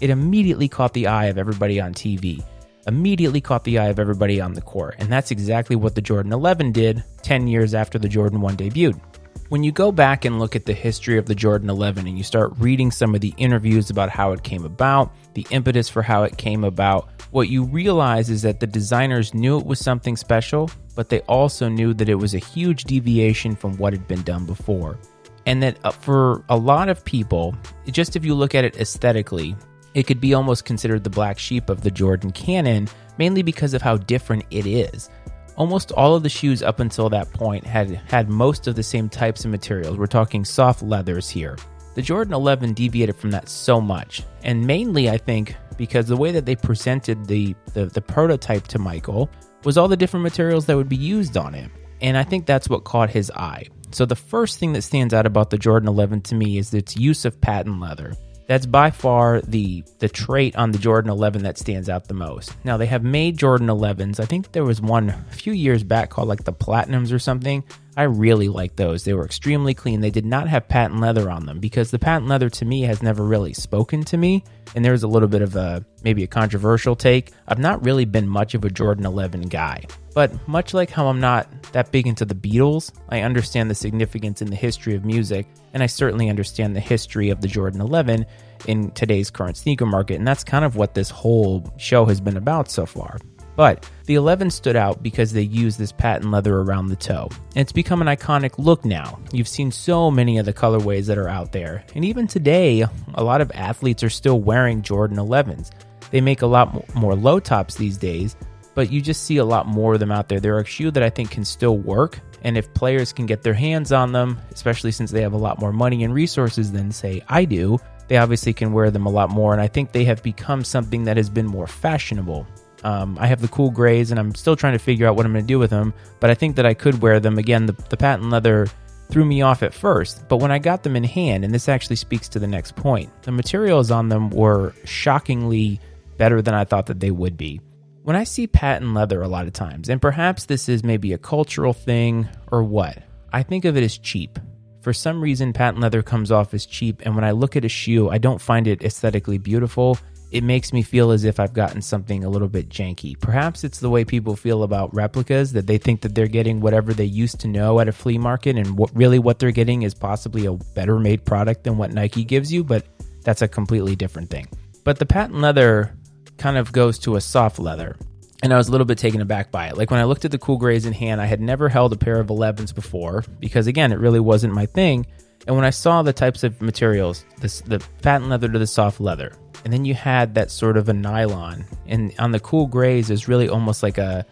it 0.00 0.10
immediately 0.10 0.68
caught 0.68 0.94
the 0.94 1.06
eye 1.06 1.26
of 1.26 1.38
everybody 1.38 1.80
on 1.80 1.94
TV, 1.94 2.42
immediately 2.86 3.40
caught 3.40 3.64
the 3.64 3.78
eye 3.78 3.88
of 3.88 3.98
everybody 3.98 4.40
on 4.40 4.54
the 4.54 4.60
court. 4.60 4.96
And 4.98 5.10
that's 5.10 5.30
exactly 5.30 5.76
what 5.76 5.94
the 5.94 6.02
Jordan 6.02 6.32
11 6.32 6.72
did 6.72 7.04
10 7.22 7.46
years 7.46 7.74
after 7.74 7.98
the 7.98 8.08
Jordan 8.08 8.40
1 8.40 8.56
debuted. 8.56 9.00
When 9.50 9.62
you 9.62 9.72
go 9.72 9.92
back 9.92 10.24
and 10.24 10.38
look 10.38 10.56
at 10.56 10.64
the 10.64 10.72
history 10.72 11.18
of 11.18 11.26
the 11.26 11.34
Jordan 11.34 11.68
11 11.68 12.06
and 12.06 12.16
you 12.16 12.24
start 12.24 12.54
reading 12.56 12.90
some 12.90 13.14
of 13.14 13.20
the 13.20 13.34
interviews 13.36 13.90
about 13.90 14.08
how 14.08 14.32
it 14.32 14.42
came 14.42 14.64
about, 14.64 15.12
the 15.34 15.46
impetus 15.50 15.86
for 15.86 16.00
how 16.00 16.22
it 16.22 16.38
came 16.38 16.64
about, 16.64 17.10
what 17.30 17.50
you 17.50 17.64
realize 17.64 18.30
is 18.30 18.40
that 18.40 18.58
the 18.58 18.66
designers 18.66 19.34
knew 19.34 19.58
it 19.58 19.66
was 19.66 19.78
something 19.78 20.16
special, 20.16 20.70
but 20.94 21.10
they 21.10 21.20
also 21.22 21.68
knew 21.68 21.92
that 21.92 22.08
it 22.08 22.14
was 22.14 22.34
a 22.34 22.38
huge 22.38 22.84
deviation 22.84 23.54
from 23.54 23.76
what 23.76 23.92
had 23.92 24.08
been 24.08 24.22
done 24.22 24.46
before. 24.46 24.98
And 25.44 25.62
that 25.62 25.76
uh, 25.84 25.90
for 25.90 26.42
a 26.48 26.56
lot 26.56 26.88
of 26.88 27.04
people, 27.04 27.54
just 27.90 28.16
if 28.16 28.24
you 28.24 28.34
look 28.34 28.54
at 28.54 28.64
it 28.64 28.78
aesthetically, 28.78 29.54
it 29.92 30.04
could 30.04 30.22
be 30.22 30.32
almost 30.32 30.64
considered 30.64 31.04
the 31.04 31.10
black 31.10 31.38
sheep 31.38 31.68
of 31.68 31.82
the 31.82 31.90
Jordan 31.90 32.30
canon, 32.30 32.88
mainly 33.18 33.42
because 33.42 33.74
of 33.74 33.82
how 33.82 33.98
different 33.98 34.44
it 34.50 34.64
is. 34.64 35.10
Almost 35.56 35.92
all 35.92 36.14
of 36.14 36.22
the 36.22 36.28
shoes 36.28 36.62
up 36.62 36.80
until 36.80 37.08
that 37.10 37.32
point 37.32 37.64
had 37.64 37.90
had 37.90 38.28
most 38.28 38.66
of 38.66 38.74
the 38.74 38.82
same 38.82 39.08
types 39.08 39.44
of 39.44 39.50
materials. 39.50 39.96
We're 39.96 40.06
talking 40.06 40.44
soft 40.44 40.82
leathers 40.82 41.28
here. 41.28 41.56
The 41.94 42.02
Jordan 42.02 42.34
11 42.34 42.72
deviated 42.74 43.16
from 43.16 43.30
that 43.30 43.48
so 43.48 43.80
much, 43.80 44.24
and 44.42 44.66
mainly 44.66 45.08
I 45.08 45.16
think 45.16 45.54
because 45.76 46.06
the 46.06 46.16
way 46.16 46.32
that 46.32 46.44
they 46.44 46.56
presented 46.56 47.26
the, 47.26 47.54
the, 47.72 47.86
the 47.86 48.00
prototype 48.00 48.66
to 48.68 48.78
Michael 48.78 49.30
was 49.64 49.78
all 49.78 49.88
the 49.88 49.96
different 49.96 50.24
materials 50.24 50.66
that 50.66 50.76
would 50.76 50.88
be 50.88 50.96
used 50.96 51.36
on 51.36 51.54
it. 51.54 51.70
And 52.00 52.16
I 52.16 52.24
think 52.24 52.46
that's 52.46 52.68
what 52.68 52.84
caught 52.84 53.10
his 53.10 53.30
eye. 53.30 53.66
So 53.92 54.04
the 54.04 54.16
first 54.16 54.58
thing 54.58 54.72
that 54.72 54.82
stands 54.82 55.14
out 55.14 55.24
about 55.24 55.50
the 55.50 55.58
Jordan 55.58 55.88
11 55.88 56.22
to 56.22 56.34
me 56.34 56.58
is 56.58 56.74
its 56.74 56.96
use 56.96 57.24
of 57.24 57.40
patent 57.40 57.80
leather. 57.80 58.14
That's 58.46 58.66
by 58.66 58.90
far 58.90 59.40
the 59.40 59.84
the 59.98 60.08
trait 60.08 60.54
on 60.56 60.72
the 60.72 60.78
Jordan 60.78 61.10
11 61.10 61.42
that 61.44 61.58
stands 61.58 61.88
out 61.88 62.08
the 62.08 62.14
most. 62.14 62.52
Now 62.64 62.76
they 62.76 62.86
have 62.86 63.02
made 63.02 63.38
Jordan 63.38 63.68
11s. 63.68 64.20
I 64.20 64.26
think 64.26 64.52
there 64.52 64.64
was 64.64 64.80
one 64.80 65.08
a 65.10 65.34
few 65.34 65.52
years 65.52 65.82
back 65.82 66.10
called 66.10 66.28
like 66.28 66.44
the 66.44 66.52
Platinums 66.52 67.12
or 67.12 67.18
something. 67.18 67.64
I 67.96 68.04
really 68.04 68.48
like 68.48 68.76
those. 68.76 69.04
They 69.04 69.14
were 69.14 69.24
extremely 69.24 69.74
clean. 69.74 70.00
They 70.00 70.10
did 70.10 70.26
not 70.26 70.48
have 70.48 70.68
patent 70.68 71.00
leather 71.00 71.30
on 71.30 71.46
them 71.46 71.60
because 71.60 71.90
the 71.90 71.98
patent 71.98 72.28
leather 72.28 72.50
to 72.50 72.64
me 72.64 72.82
has 72.82 73.02
never 73.02 73.24
really 73.24 73.52
spoken 73.52 74.02
to 74.04 74.16
me. 74.16 74.44
And 74.74 74.84
there's 74.84 75.04
a 75.04 75.08
little 75.08 75.28
bit 75.28 75.42
of 75.42 75.54
a 75.54 75.84
maybe 76.02 76.24
a 76.24 76.26
controversial 76.26 76.96
take. 76.96 77.30
I've 77.46 77.58
not 77.58 77.84
really 77.84 78.04
been 78.04 78.28
much 78.28 78.54
of 78.54 78.64
a 78.64 78.70
Jordan 78.70 79.06
11 79.06 79.42
guy. 79.42 79.84
But 80.14 80.46
much 80.48 80.74
like 80.74 80.90
how 80.90 81.08
I'm 81.08 81.20
not 81.20 81.48
that 81.72 81.90
big 81.90 82.06
into 82.06 82.24
the 82.24 82.34
Beatles, 82.34 82.92
I 83.08 83.22
understand 83.22 83.70
the 83.70 83.74
significance 83.74 84.42
in 84.42 84.48
the 84.48 84.56
history 84.56 84.94
of 84.94 85.04
music, 85.04 85.46
and 85.72 85.82
I 85.82 85.86
certainly 85.86 86.30
understand 86.30 86.76
the 86.76 86.80
history 86.80 87.30
of 87.30 87.40
the 87.40 87.48
Jordan 87.48 87.80
11 87.80 88.24
in 88.66 88.92
today's 88.92 89.30
current 89.30 89.56
sneaker 89.56 89.86
market. 89.86 90.14
And 90.14 90.26
that's 90.26 90.44
kind 90.44 90.64
of 90.64 90.76
what 90.76 90.94
this 90.94 91.10
whole 91.10 91.64
show 91.78 92.04
has 92.04 92.20
been 92.20 92.36
about 92.36 92.70
so 92.70 92.86
far. 92.86 93.18
But 93.56 93.88
the 94.06 94.14
11 94.16 94.50
stood 94.50 94.76
out 94.76 95.02
because 95.02 95.32
they 95.32 95.42
used 95.42 95.78
this 95.78 95.92
patent 95.92 96.30
leather 96.30 96.58
around 96.58 96.88
the 96.88 96.96
toe. 96.96 97.28
And 97.30 97.58
it's 97.58 97.72
become 97.72 98.02
an 98.02 98.08
iconic 98.08 98.58
look 98.58 98.84
now. 98.84 99.20
You've 99.32 99.48
seen 99.48 99.70
so 99.70 100.10
many 100.10 100.38
of 100.38 100.46
the 100.46 100.52
colorways 100.52 101.06
that 101.06 101.18
are 101.18 101.28
out 101.28 101.52
there. 101.52 101.84
And 101.94 102.04
even 102.04 102.26
today, 102.26 102.84
a 103.14 103.24
lot 103.24 103.40
of 103.40 103.52
athletes 103.54 104.02
are 104.02 104.10
still 104.10 104.40
wearing 104.40 104.82
Jordan 104.82 105.18
11s. 105.18 105.70
They 106.10 106.20
make 106.20 106.42
a 106.42 106.46
lot 106.46 106.94
more 106.94 107.14
low 107.14 107.40
tops 107.40 107.74
these 107.74 107.96
days, 107.96 108.36
but 108.74 108.90
you 108.90 109.00
just 109.00 109.24
see 109.24 109.38
a 109.38 109.44
lot 109.44 109.66
more 109.66 109.94
of 109.94 110.00
them 110.00 110.12
out 110.12 110.28
there. 110.28 110.40
They're 110.40 110.58
a 110.58 110.64
shoe 110.64 110.90
that 110.90 111.02
I 111.02 111.10
think 111.10 111.30
can 111.30 111.44
still 111.44 111.78
work. 111.78 112.20
And 112.42 112.58
if 112.58 112.72
players 112.74 113.12
can 113.12 113.24
get 113.24 113.42
their 113.42 113.54
hands 113.54 113.90
on 113.90 114.12
them, 114.12 114.38
especially 114.52 114.92
since 114.92 115.10
they 115.10 115.22
have 115.22 115.32
a 115.32 115.38
lot 115.38 115.60
more 115.60 115.72
money 115.72 116.04
and 116.04 116.12
resources 116.12 116.70
than, 116.70 116.92
say, 116.92 117.22
I 117.28 117.46
do, 117.46 117.78
they 118.08 118.18
obviously 118.18 118.52
can 118.52 118.72
wear 118.72 118.90
them 118.90 119.06
a 119.06 119.10
lot 119.10 119.30
more. 119.30 119.52
And 119.52 119.62
I 119.62 119.66
think 119.66 119.92
they 119.92 120.04
have 120.04 120.22
become 120.22 120.62
something 120.62 121.04
that 121.04 121.16
has 121.16 121.30
been 121.30 121.46
more 121.46 121.66
fashionable. 121.66 122.46
Um, 122.84 123.16
I 123.18 123.26
have 123.26 123.40
the 123.40 123.48
cool 123.48 123.70
grays, 123.70 124.10
and 124.10 124.20
I'm 124.20 124.34
still 124.34 124.56
trying 124.56 124.74
to 124.74 124.78
figure 124.78 125.06
out 125.06 125.16
what 125.16 125.26
I'm 125.26 125.32
going 125.32 125.44
to 125.44 125.48
do 125.48 125.58
with 125.58 125.70
them. 125.70 125.94
But 126.20 126.30
I 126.30 126.34
think 126.34 126.56
that 126.56 126.66
I 126.66 126.74
could 126.74 127.02
wear 127.02 127.18
them 127.18 127.38
again. 127.38 127.66
The, 127.66 127.72
the 127.72 127.96
patent 127.96 128.30
leather 128.30 128.68
threw 129.10 129.24
me 129.24 129.42
off 129.42 129.62
at 129.62 129.74
first, 129.74 130.28
but 130.28 130.38
when 130.38 130.50
I 130.50 130.58
got 130.58 130.82
them 130.82 130.96
in 130.96 131.04
hand, 131.04 131.44
and 131.44 131.54
this 131.54 131.68
actually 131.68 131.96
speaks 131.96 132.28
to 132.30 132.38
the 132.38 132.46
next 132.46 132.76
point, 132.76 133.10
the 133.22 133.32
materials 133.32 133.90
on 133.90 134.08
them 134.08 134.30
were 134.30 134.74
shockingly 134.84 135.80
better 136.16 136.42
than 136.42 136.54
I 136.54 136.64
thought 136.64 136.86
that 136.86 137.00
they 137.00 137.10
would 137.10 137.36
be. 137.36 137.60
When 138.02 138.16
I 138.16 138.24
see 138.24 138.46
patent 138.46 138.92
leather 138.92 139.22
a 139.22 139.28
lot 139.28 139.46
of 139.46 139.52
times, 139.52 139.88
and 139.88 140.00
perhaps 140.00 140.46
this 140.46 140.68
is 140.68 140.84
maybe 140.84 141.12
a 141.12 141.18
cultural 141.18 141.72
thing 141.72 142.28
or 142.50 142.62
what, 142.62 143.02
I 143.32 143.42
think 143.42 143.64
of 143.64 143.76
it 143.76 143.82
as 143.82 143.98
cheap. 143.98 144.38
For 144.82 144.92
some 144.92 145.20
reason, 145.20 145.54
patent 145.54 145.80
leather 145.80 146.02
comes 146.02 146.30
off 146.30 146.52
as 146.52 146.66
cheap, 146.66 147.02
and 147.04 147.14
when 147.14 147.24
I 147.24 147.30
look 147.30 147.56
at 147.56 147.64
a 147.64 147.68
shoe, 147.70 148.10
I 148.10 148.18
don't 148.18 148.40
find 148.40 148.66
it 148.66 148.82
aesthetically 148.82 149.38
beautiful 149.38 149.98
it 150.34 150.42
makes 150.42 150.72
me 150.72 150.82
feel 150.82 151.12
as 151.12 151.22
if 151.22 151.38
I've 151.38 151.52
gotten 151.52 151.80
something 151.80 152.24
a 152.24 152.28
little 152.28 152.48
bit 152.48 152.68
janky. 152.68 153.18
Perhaps 153.18 153.62
it's 153.62 153.78
the 153.78 153.88
way 153.88 154.04
people 154.04 154.34
feel 154.34 154.64
about 154.64 154.92
replicas 154.92 155.52
that 155.52 155.68
they 155.68 155.78
think 155.78 156.00
that 156.00 156.16
they're 156.16 156.26
getting 156.26 156.60
whatever 156.60 156.92
they 156.92 157.04
used 157.04 157.38
to 157.40 157.48
know 157.48 157.78
at 157.78 157.86
a 157.86 157.92
flea 157.92 158.18
market, 158.18 158.56
and 158.56 158.76
what 158.76 158.90
really 158.96 159.20
what 159.20 159.38
they're 159.38 159.52
getting 159.52 159.82
is 159.82 159.94
possibly 159.94 160.46
a 160.46 160.54
better 160.74 160.98
made 160.98 161.24
product 161.24 161.62
than 161.62 161.78
what 161.78 161.92
Nike 161.92 162.24
gives 162.24 162.52
you, 162.52 162.64
but 162.64 162.84
that's 163.22 163.42
a 163.42 163.48
completely 163.48 163.94
different 163.94 164.28
thing. 164.28 164.48
But 164.82 164.98
the 164.98 165.06
patent 165.06 165.40
leather 165.40 165.96
kind 166.36 166.56
of 166.56 166.72
goes 166.72 166.98
to 167.00 167.14
a 167.14 167.20
soft 167.20 167.60
leather. 167.60 167.96
And 168.42 168.52
I 168.52 168.56
was 168.56 168.66
a 168.66 168.72
little 168.72 168.84
bit 168.84 168.98
taken 168.98 169.20
aback 169.20 169.52
by 169.52 169.68
it. 169.68 169.76
Like 169.76 169.92
when 169.92 170.00
I 170.00 170.04
looked 170.04 170.24
at 170.24 170.32
the 170.32 170.38
Cool 170.38 170.58
Grays 170.58 170.84
in 170.84 170.92
hand, 170.92 171.20
I 171.20 171.26
had 171.26 171.40
never 171.40 171.68
held 171.68 171.92
a 171.92 171.96
pair 171.96 172.18
of 172.18 172.26
11s 172.26 172.74
before 172.74 173.24
because, 173.38 173.68
again, 173.68 173.92
it 173.92 174.00
really 174.00 174.20
wasn't 174.20 174.52
my 174.52 174.66
thing. 174.66 175.06
And 175.46 175.56
when 175.56 175.64
I 175.64 175.70
saw 175.70 176.02
the 176.02 176.12
types 176.12 176.42
of 176.42 176.60
materials, 176.62 177.24
this, 177.40 177.60
the 177.60 177.84
patent 178.02 178.30
leather 178.30 178.48
to 178.48 178.58
the 178.58 178.66
soft 178.66 179.00
leather, 179.00 179.32
and 179.64 179.72
then 179.72 179.84
you 179.84 179.94
had 179.94 180.34
that 180.34 180.50
sort 180.50 180.76
of 180.76 180.88
a 180.88 180.92
nylon, 180.92 181.64
and 181.86 182.14
on 182.18 182.32
the 182.32 182.40
cool 182.40 182.66
grays, 182.66 183.10
is 183.10 183.28
really 183.28 183.48
almost 183.48 183.82
like 183.82 183.98
a, 183.98 184.24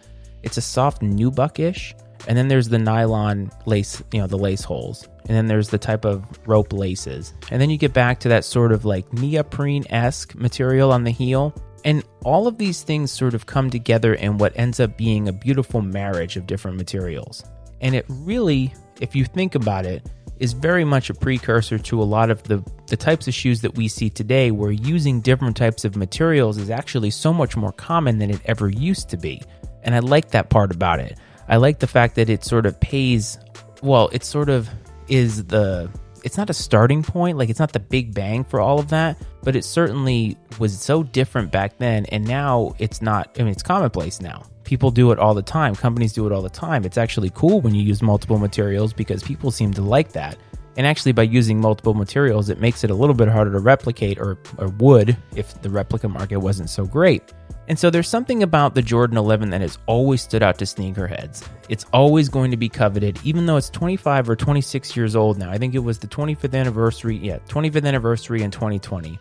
it's 0.43 0.57
a 0.57 0.61
soft 0.61 1.01
nubuck-ish, 1.01 1.95
and 2.27 2.37
then 2.37 2.47
there's 2.47 2.69
the 2.69 2.79
nylon 2.79 3.51
lace, 3.65 4.01
you 4.11 4.19
know, 4.19 4.27
the 4.27 4.37
lace 4.37 4.63
holes, 4.63 5.07
and 5.27 5.35
then 5.37 5.47
there's 5.47 5.69
the 5.69 5.77
type 5.77 6.05
of 6.05 6.25
rope 6.47 6.73
laces, 6.73 7.33
and 7.51 7.61
then 7.61 7.69
you 7.69 7.77
get 7.77 7.93
back 7.93 8.19
to 8.19 8.29
that 8.29 8.45
sort 8.45 8.71
of 8.71 8.85
like 8.85 9.11
neoprene-esque 9.13 10.35
material 10.35 10.91
on 10.91 11.03
the 11.03 11.11
heel, 11.11 11.53
and 11.85 12.03
all 12.23 12.47
of 12.47 12.57
these 12.57 12.81
things 12.81 13.11
sort 13.11 13.33
of 13.33 13.45
come 13.45 13.69
together 13.69 14.13
in 14.15 14.37
what 14.37 14.53
ends 14.55 14.79
up 14.79 14.97
being 14.97 15.27
a 15.27 15.33
beautiful 15.33 15.81
marriage 15.81 16.37
of 16.37 16.47
different 16.47 16.77
materials, 16.77 17.43
and 17.81 17.93
it 17.93 18.05
really, 18.07 18.73
if 19.01 19.15
you 19.15 19.25
think 19.25 19.55
about 19.55 19.85
it 19.85 20.07
is 20.43 20.51
very 20.51 20.83
much 20.83 21.09
a 21.09 21.13
precursor 21.13 21.79
to 21.79 22.01
a 22.01 22.03
lot 22.03 22.29
of 22.29 22.43
the, 22.43 22.61
the 22.87 22.97
types 22.97 23.29
of 23.29 23.33
shoes 23.33 23.61
that 23.61 23.77
we 23.77 23.87
see 23.87 24.09
today, 24.09 24.51
where 24.51 24.71
using 24.71 25.21
different 25.21 25.55
types 25.55 25.85
of 25.85 25.95
materials 25.95 26.57
is 26.57 26.69
actually 26.69 27.11
so 27.11 27.31
much 27.31 27.55
more 27.55 27.71
common 27.71 28.19
than 28.19 28.29
it 28.29 28.41
ever 28.43 28.67
used 28.67 29.09
to 29.09 29.15
be. 29.15 29.41
And 29.83 29.95
I 29.95 29.99
like 29.99 30.31
that 30.31 30.49
part 30.49 30.75
about 30.75 30.99
it. 30.99 31.17
I 31.47 31.55
like 31.55 31.79
the 31.79 31.87
fact 31.87 32.15
that 32.15 32.29
it 32.29 32.43
sort 32.43 32.65
of 32.65 32.77
pays, 32.81 33.39
well, 33.81 34.09
it 34.11 34.25
sort 34.25 34.49
of 34.49 34.69
is 35.07 35.45
the, 35.45 35.89
it's 36.23 36.37
not 36.37 36.49
a 36.49 36.53
starting 36.53 37.03
point, 37.03 37.37
like 37.37 37.49
it's 37.49 37.59
not 37.59 37.73
the 37.73 37.79
big 37.79 38.13
bang 38.13 38.43
for 38.43 38.59
all 38.59 38.79
of 38.79 38.89
that, 38.89 39.17
but 39.43 39.55
it 39.55 39.63
certainly 39.65 40.37
was 40.59 40.79
so 40.79 41.03
different 41.03 41.51
back 41.51 41.77
then. 41.77 42.05
And 42.07 42.25
now 42.25 42.73
it's 42.79 43.01
not, 43.01 43.29
I 43.37 43.43
mean, 43.43 43.51
it's 43.51 43.63
commonplace 43.63 44.21
now 44.21 44.43
people 44.63 44.91
do 44.91 45.11
it 45.11 45.19
all 45.19 45.33
the 45.33 45.41
time. 45.41 45.75
Companies 45.75 46.13
do 46.13 46.25
it 46.25 46.31
all 46.31 46.41
the 46.41 46.49
time. 46.49 46.85
It's 46.85 46.97
actually 46.97 47.29
cool 47.31 47.61
when 47.61 47.75
you 47.75 47.83
use 47.83 48.01
multiple 48.01 48.39
materials 48.39 48.93
because 48.93 49.23
people 49.23 49.51
seem 49.51 49.73
to 49.73 49.81
like 49.81 50.13
that. 50.13 50.37
And 50.75 50.87
actually, 50.87 51.11
by 51.11 51.23
using 51.23 51.61
multiple 51.61 51.93
materials, 51.93 52.49
it 52.49 52.59
makes 52.59 52.83
it 52.83 52.89
a 52.89 52.95
little 52.95 53.13
bit 53.13 53.27
harder 53.27 53.51
to 53.51 53.59
replicate, 53.59 54.19
or, 54.19 54.37
or 54.57 54.69
would 54.79 55.15
if 55.35 55.61
the 55.61 55.69
replica 55.69 56.09
market 56.09 56.37
wasn't 56.37 56.69
so 56.69 56.85
great. 56.85 57.31
And 57.67 57.77
so 57.77 57.89
there's 57.89 58.09
something 58.09 58.43
about 58.43 58.75
the 58.75 58.81
Jordan 58.81 59.17
11 59.17 59.51
that 59.51 59.61
has 59.61 59.77
always 59.85 60.21
stood 60.21 60.43
out 60.43 60.57
to 60.57 60.65
sneakerheads. 60.65 61.47
It's 61.69 61.85
always 61.93 62.27
going 62.27 62.51
to 62.51 62.57
be 62.57 62.67
coveted, 62.69 63.19
even 63.23 63.45
though 63.45 63.57
it's 63.57 63.69
25 63.69 64.29
or 64.29 64.35
26 64.35 64.97
years 64.97 65.15
old 65.15 65.37
now. 65.37 65.49
I 65.49 65.57
think 65.57 65.75
it 65.75 65.79
was 65.79 65.99
the 65.99 66.07
25th 66.07 66.59
anniversary, 66.59 67.17
yeah, 67.17 67.37
25th 67.47 67.85
anniversary 67.85 68.41
in 68.41 68.51
2020. 68.51 69.19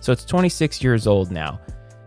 So 0.00 0.12
it's 0.12 0.24
26 0.24 0.82
years 0.82 1.06
old 1.06 1.30
now, 1.30 1.60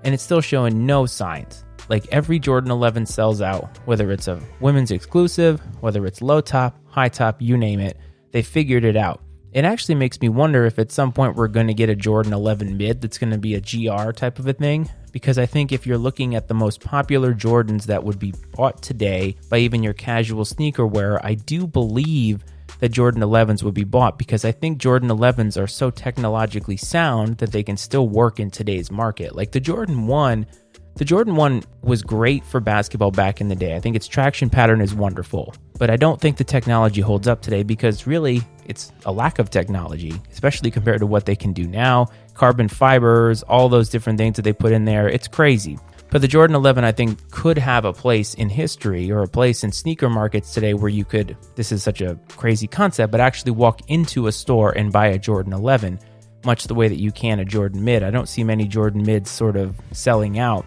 and 0.04 0.14
it's 0.14 0.24
still 0.24 0.42
showing 0.42 0.86
no 0.86 1.06
signs 1.06 1.64
like 1.92 2.08
every 2.08 2.40
Jordan 2.40 2.72
11 2.72 3.06
sells 3.06 3.42
out, 3.42 3.78
whether 3.86 4.12
it's 4.14 4.30
a 4.30 4.40
women's 4.62 4.92
exclusive, 4.92 5.60
whether 5.82 6.06
it's 6.06 6.22
low 6.22 6.40
top, 6.40 6.80
high 6.88 7.10
top, 7.10 7.42
you 7.42 7.58
name 7.58 7.82
it, 7.82 7.98
they 8.32 8.42
figured 8.42 8.84
it 8.84 8.96
out. 8.96 9.22
It 9.52 9.66
actually 9.66 9.96
makes 9.96 10.22
me 10.22 10.30
wonder 10.30 10.66
if 10.66 10.80
at 10.80 10.92
some 10.92 11.12
point 11.12 11.36
we're 11.36 11.50
going 11.50 11.68
to 11.68 11.74
get 11.74 11.90
a 11.90 11.96
Jordan 11.96 12.32
11 12.32 12.78
mid 12.78 13.02
that's 13.02 13.18
going 13.18 13.32
to 13.32 13.38
be 13.38 13.56
a 13.56 13.62
GR 13.62 14.12
type 14.12 14.40
of 14.40 14.48
a 14.48 14.54
thing. 14.54 14.90
Because 15.12 15.38
I 15.38 15.46
think 15.46 15.74
if 15.74 15.86
you're 15.86 15.98
looking 15.98 16.36
at 16.36 16.48
the 16.48 16.54
most 16.54 16.80
popular 16.80 17.34
Jordans 17.34 17.84
that 17.86 18.06
would 18.06 18.18
be 18.18 18.34
bought 18.56 18.82
today 18.82 19.36
by 19.50 19.58
even 19.58 19.84
your 19.84 19.94
casual 19.94 20.46
sneaker 20.46 20.88
wearer, 20.88 21.20
I 21.22 21.34
do 21.34 21.68
believe 21.68 22.46
that 22.80 22.90
Jordan 22.90 23.22
11s 23.22 23.62
would 23.62 23.74
be 23.74 23.84
bought 23.84 24.18
because 24.18 24.46
I 24.46 24.54
think 24.54 24.78
Jordan 24.78 25.10
11s 25.10 25.62
are 25.62 25.68
so 25.68 25.90
technologically 25.90 26.78
sound 26.78 27.38
that 27.38 27.52
they 27.52 27.62
can 27.62 27.76
still 27.76 28.08
work 28.08 28.40
in 28.40 28.50
today's 28.50 28.90
market. 28.90 29.36
Like 29.36 29.52
the 29.52 29.60
Jordan 29.60 30.08
1 30.08 30.48
the 30.96 31.06
Jordan 31.06 31.36
1 31.36 31.64
was 31.82 32.04
great 32.04 32.46
for 32.46 32.60
basketball 32.60 33.12
back 33.12 33.42
in 33.42 33.48
the 33.48 33.56
day. 33.56 33.76
I 33.76 33.80
think 33.80 33.96
its 33.96 34.08
traction 34.08 34.50
pattern 34.50 34.82
is 34.82 34.94
wonderful, 34.94 35.54
but 35.80 35.90
I 35.90 35.96
don't 35.96 36.20
think 36.20 36.38
the 36.38 36.44
technology 36.44 37.02
holds 37.02 37.28
up 37.28 37.42
today 37.42 37.64
because 37.64 38.06
really 38.06 38.42
it's 38.66 38.92
a 39.06 39.12
lack 39.12 39.40
of 39.40 39.50
technology, 39.50 40.14
especially 40.32 40.70
compared 40.70 41.00
to 41.00 41.08
what 41.08 41.26
they 41.26 41.36
can 41.36 41.54
do 41.54 41.66
now. 41.66 42.08
Carbon 42.34 42.68
fibers, 42.68 43.42
all 43.44 43.70
those 43.70 43.90
different 43.90 44.20
things 44.20 44.36
that 44.36 44.44
they 44.44 44.54
put 44.54 44.74
in 44.74 44.86
there, 44.86 45.08
it's 45.10 45.28
crazy. 45.28 45.78
But 46.12 46.22
the 46.22 46.28
Jordan 46.28 46.58
11, 46.58 46.84
I 46.84 46.92
think, 46.92 47.32
could 47.32 47.58
have 47.58 47.86
a 47.86 47.94
place 47.94 48.34
in 48.34 48.50
history 48.50 49.10
or 49.10 49.24
a 49.24 49.28
place 49.28 49.64
in 49.64 49.72
sneaker 49.72 50.10
markets 50.10 50.54
today 50.54 50.74
where 50.74 50.90
you 50.90 51.06
could, 51.06 51.38
this 51.56 51.72
is 51.72 51.82
such 51.82 52.02
a 52.02 52.20
crazy 52.36 52.68
concept, 52.68 53.12
but 53.12 53.22
actually 53.22 53.54
walk 53.54 53.80
into 53.90 54.28
a 54.28 54.32
store 54.32 54.72
and 54.78 54.92
buy 54.92 55.08
a 55.08 55.18
Jordan 55.18 55.54
11, 55.54 56.00
much 56.44 56.66
the 56.66 56.76
way 56.76 56.90
that 56.90 57.00
you 57.00 57.14
can 57.14 57.40
a 57.40 57.46
Jordan 57.46 57.84
mid. 57.86 58.04
I 58.04 58.12
don't 58.12 58.28
see 58.28 58.44
many 58.44 58.68
Jordan 58.68 59.04
mids 59.04 59.32
sort 59.32 59.56
of 59.56 59.80
selling 59.94 60.38
out 60.38 60.66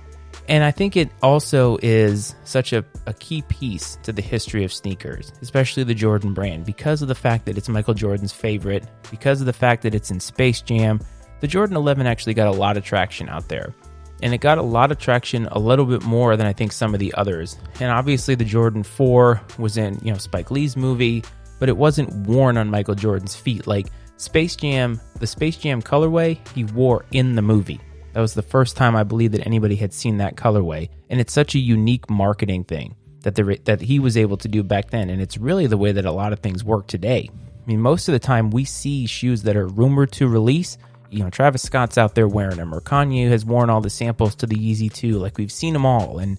and 0.49 0.63
I 0.63 0.71
think 0.71 0.97
it 0.97 1.11
also 1.23 1.79
is 1.83 2.35
such 2.45 2.73
a, 2.73 2.85
a 3.07 3.15
key 3.15 3.43
piece 3.43 3.97
to 4.03 4.13
the 4.13 4.23
history 4.23 4.65
of 4.65 4.73
sneakers, 4.73 5.33
especially 5.41 5.85
the 5.85 5.95
Jordan 5.95 6.35
brand, 6.35 6.67
because 6.67 7.01
of 7.01 7.09
the 7.09 7.15
fact 7.15 7.47
that 7.47 7.57
it's 7.57 7.69
Michael 7.69 7.95
Jordan's 7.95 8.33
favorite, 8.33 8.87
because 9.11 9.41
of 9.41 9.47
the 9.47 9.53
fact 9.53 9.83
that 9.83 9.95
it's 9.95 10.11
in 10.11 10.21
Space 10.21 10.61
Jam. 10.61 11.01
The 11.41 11.49
Jordan 11.49 11.77
11 11.77 12.07
actually 12.07 12.35
got 12.35 12.49
a 12.49 12.59
lot 12.59 12.77
of 12.77 12.85
traction 12.85 13.29
out 13.29 13.49
there. 13.49 13.75
And 14.23 14.33
it 14.33 14.39
got 14.39 14.59
a 14.59 14.63
lot 14.63 14.93
of 14.93 14.99
traction 14.99 15.47
a 15.51 15.59
little 15.59 15.85
bit 15.85 16.03
more 16.05 16.37
than 16.37 16.47
I 16.47 16.53
think 16.53 16.73
some 16.73 16.95
of 16.95 17.01
the 17.01 17.13
others. 17.15 17.59
And 17.81 17.91
obviously 17.91 18.35
the 18.35 18.45
Jordan 18.45 18.83
4 18.83 19.41
was 19.59 19.77
in, 19.77 19.99
you 20.03 20.13
know, 20.13 20.19
Spike 20.19 20.51
Lee's 20.51 20.77
movie, 20.77 21.25
but 21.59 21.69
it 21.69 21.77
wasn't 21.77 22.15
worn 22.27 22.57
on 22.57 22.71
Michael 22.71 22.95
Jordan's 22.95 23.35
feet. 23.35 23.67
Like 23.67 23.89
Space 24.17 24.57
Jam, 24.57 25.01
the 25.19 25.27
Space 25.27 25.57
Jam 25.57 25.83
colorway, 25.83 26.39
he 26.55 26.65
wore 26.65 27.05
in 27.11 27.35
the 27.35 27.43
movie. 27.43 27.81
That 28.15 28.21
was 28.21 28.35
the 28.35 28.43
first 28.43 28.77
time 28.77 28.95
I 28.95 29.03
believe 29.03 29.33
that 29.33 29.45
anybody 29.45 29.75
had 29.75 29.93
seen 29.93 30.19
that 30.19 30.37
colorway, 30.37 30.89
and 31.11 31.21
it's 31.21 31.33
such 31.33 31.57
a 31.57 31.59
unique 31.59 32.09
marketing 32.09 32.63
thing 32.63 32.95
that 33.23 33.35
the 33.35 33.59
that 33.65 33.81
he 33.81 33.99
was 33.99 34.17
able 34.17 34.37
to 34.37 34.49
do 34.49 34.63
back 34.63 34.91
then, 34.91 35.11
and 35.11 35.21
it's 35.21 35.37
really 35.37 35.67
the 35.67 35.77
way 35.77 35.91
that 35.91 36.05
a 36.05 36.13
lot 36.13 36.33
of 36.33 36.39
things 36.39 36.63
work 36.63 36.87
today. 36.87 37.29
I 37.33 37.67
mean, 37.67 37.81
most 37.81 38.09
of 38.09 38.13
the 38.13 38.21
time 38.21 38.51
we 38.51 38.65
see 38.65 39.07
shoes 39.07 39.43
that 39.43 39.57
are 39.57 39.67
rumored 39.67 40.13
to 40.13 40.29
release. 40.29 40.79
You 41.11 41.25
know, 41.25 41.31
Travis 41.31 41.63
Scott's 41.63 41.99
out 41.99 42.15
there 42.15 42.29
wearing 42.29 42.57
them, 42.57 42.73
or 42.73 42.81
Kanye 42.81 43.29
has 43.29 43.45
worn 43.45 43.69
all 43.69 43.81
the 43.81 43.91
samples 43.91 44.35
to 44.37 44.47
the 44.47 44.57
Yeezy 44.57 44.93
2. 44.93 45.19
Like 45.19 45.37
we've 45.37 45.53
seen 45.53 45.73
them 45.73 45.85
all, 45.85 46.19
and 46.19 46.39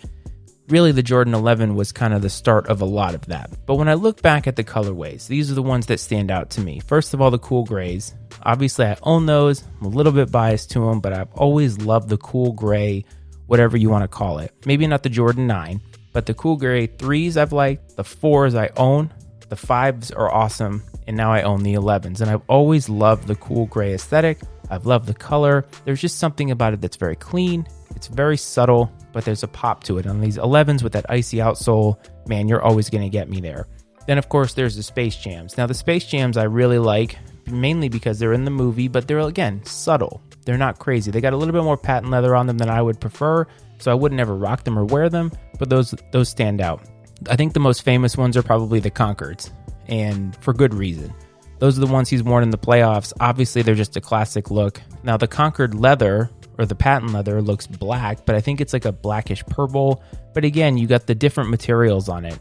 really 0.69 0.91
the 0.91 1.03
Jordan 1.03 1.34
11 1.34 1.75
was 1.75 1.91
kind 1.91 2.13
of 2.13 2.22
the 2.22 2.29
start 2.29 2.67
of 2.67 2.81
a 2.81 2.86
lot 2.86 3.15
of 3.15 3.25
that. 3.27 3.51
But 3.65 3.75
when 3.75 3.88
I 3.88 3.93
look 3.93 4.22
back 4.22 4.48
at 4.48 4.55
the 4.55 4.63
colorways, 4.63 5.27
these 5.27 5.51
are 5.51 5.55
the 5.55 5.62
ones 5.62 5.86
that 5.88 6.00
stand 6.00 6.31
out 6.31 6.50
to 6.51 6.62
me. 6.62 6.79
First 6.79 7.13
of 7.13 7.22
all, 7.22 7.31
the 7.31 7.39
cool 7.39 7.65
grays. 7.65 8.13
Obviously, 8.43 8.86
I 8.86 8.98
own 9.03 9.25
those. 9.25 9.63
I'm 9.79 9.88
a 9.88 9.89
little 9.89 10.12
bit 10.12 10.31
biased 10.31 10.72
to 10.72 10.79
them, 10.79 11.00
but 11.00 11.13
I've 11.13 11.31
always 11.34 11.79
loved 11.79 12.10
the 12.10 12.17
cool 12.17 12.51
gray, 12.53 13.05
whatever 13.48 13.77
you 13.77 13.89
want 13.89 14.03
to 14.03 14.07
call 14.07 14.39
it. 14.39 14.53
Maybe 14.65 14.88
not 14.88 15.03
the 15.03 15.10
Jordan 15.10 15.48
9, 15.48 15.81
but 16.13 16.25
the 16.25 16.34
cool 16.34 16.57
gray 16.57 16.88
3s 16.88 17.38
I've 17.38 17.53
liked, 17.53 17.95
the 17.95 18.03
4s 18.03 18.57
I 18.57 18.69
own, 18.77 19.13
the 19.50 19.55
5s 19.55 20.15
are 20.15 20.34
awesome, 20.34 20.84
and 21.07 21.15
now 21.15 21.31
I 21.31 21.43
own 21.43 21.63
the 21.63 21.75
11s. 21.75 22.22
And 22.22 22.29
I've 22.29 22.41
always 22.48 22.89
loved 22.89 23.27
the 23.27 23.36
cool 23.36 23.67
gray 23.67 23.93
aesthetic. 23.93 24.39
I've 24.69 24.88
loved 24.88 25.05
the 25.05 25.13
color. 25.13 25.65
There's 25.86 26.01
just 26.01 26.17
something 26.17 26.50
about 26.50 26.74
it 26.74 26.81
that's 26.81 26.98
very 26.98 27.15
clean, 27.15 27.67
it's 27.95 28.07
very 28.07 28.38
subtle, 28.38 28.91
but 29.15 29.24
there's 29.24 29.43
a 29.43 29.48
pop 29.48 29.81
to 29.86 29.98
it. 29.98 30.05
On 30.05 30.19
these 30.19 30.38
11s 30.38 30.84
with 30.84 30.91
that 30.91 31.05
icy 31.07 31.38
outsole, 31.38 31.98
man, 32.27 32.50
you're 32.50 32.62
always 32.62 32.89
going 32.89 33.01
to 33.01 33.10
get 33.10 33.29
me 33.29 33.39
there. 33.39 33.65
Then, 34.07 34.17
of 34.17 34.27
course, 34.27 34.53
there's 34.53 34.75
the 34.75 34.84
Space 34.84 35.15
Jams. 35.15 35.57
Now, 35.57 35.67
the 35.67 35.74
Space 35.74 36.05
Jams 36.05 36.36
I 36.36 36.43
really 36.43 36.79
like, 36.79 37.17
mainly 37.48 37.88
because 37.88 38.19
they're 38.19 38.34
in 38.34 38.43
the 38.43 38.51
movie, 38.51 38.89
but 38.89 39.07
they're, 39.07 39.19
again, 39.19 39.63
subtle. 39.65 40.22
They're 40.43 40.57
not 40.57 40.79
crazy. 40.79 41.12
They 41.12 41.22
got 41.22 41.31
a 41.31 41.38
little 41.38 41.53
bit 41.53 41.63
more 41.63 41.77
patent 41.77 42.12
leather 42.12 42.36
on 42.36 42.45
them 42.45 42.57
than 42.57 42.69
I 42.69 42.81
would 42.81 43.00
prefer, 43.00 43.48
so 43.77 43.89
I 43.89 43.93
wouldn't 43.93 44.19
ever 44.19 44.36
rock 44.36 44.65
them 44.65 44.77
or 44.77 44.84
wear 44.84 45.07
them, 45.07 45.31
but 45.60 45.69
those 45.69 45.95
those 46.12 46.27
stand 46.27 46.60
out. 46.60 46.81
I 47.29 47.38
think 47.38 47.53
the 47.53 47.62
most 47.62 47.84
famous 47.84 48.17
ones 48.17 48.36
are 48.36 48.43
probably 48.43 48.81
the 48.81 48.91
Concords, 48.91 49.50
and 49.88 50.36
for 50.43 50.53
good 50.53 50.74
reason. 50.74 51.13
Those 51.60 51.77
are 51.77 51.86
the 51.86 51.91
ones 51.91 52.10
he's 52.10 52.22
worn 52.22 52.43
in 52.43 52.50
the 52.50 52.57
playoffs. 52.57 53.13
Obviously, 53.22 53.62
they're 53.62 53.75
just 53.75 53.95
a 53.95 54.01
classic 54.01 54.51
look. 54.51 54.81
Now, 55.03 55.15
the 55.15 55.27
Concord 55.27 55.74
leather 55.74 56.29
or 56.58 56.66
the 56.66 56.76
patent 56.76 57.14
leather 57.14 57.42
looks 57.42 57.68
black, 57.68 58.26
but 58.26 58.36
I 58.36 58.42
think 58.42 58.62
it's 58.62 58.74
like 58.74 58.86
a 58.86 58.92
blackish 58.92 59.46
purple. 59.46 60.04
But 60.34 60.46
again, 60.46 60.78
you 60.78 60.88
got 60.88 61.08
the 61.08 61.16
different 61.16 61.50
materials 61.50 62.10
on 62.10 62.26
it. 62.26 62.38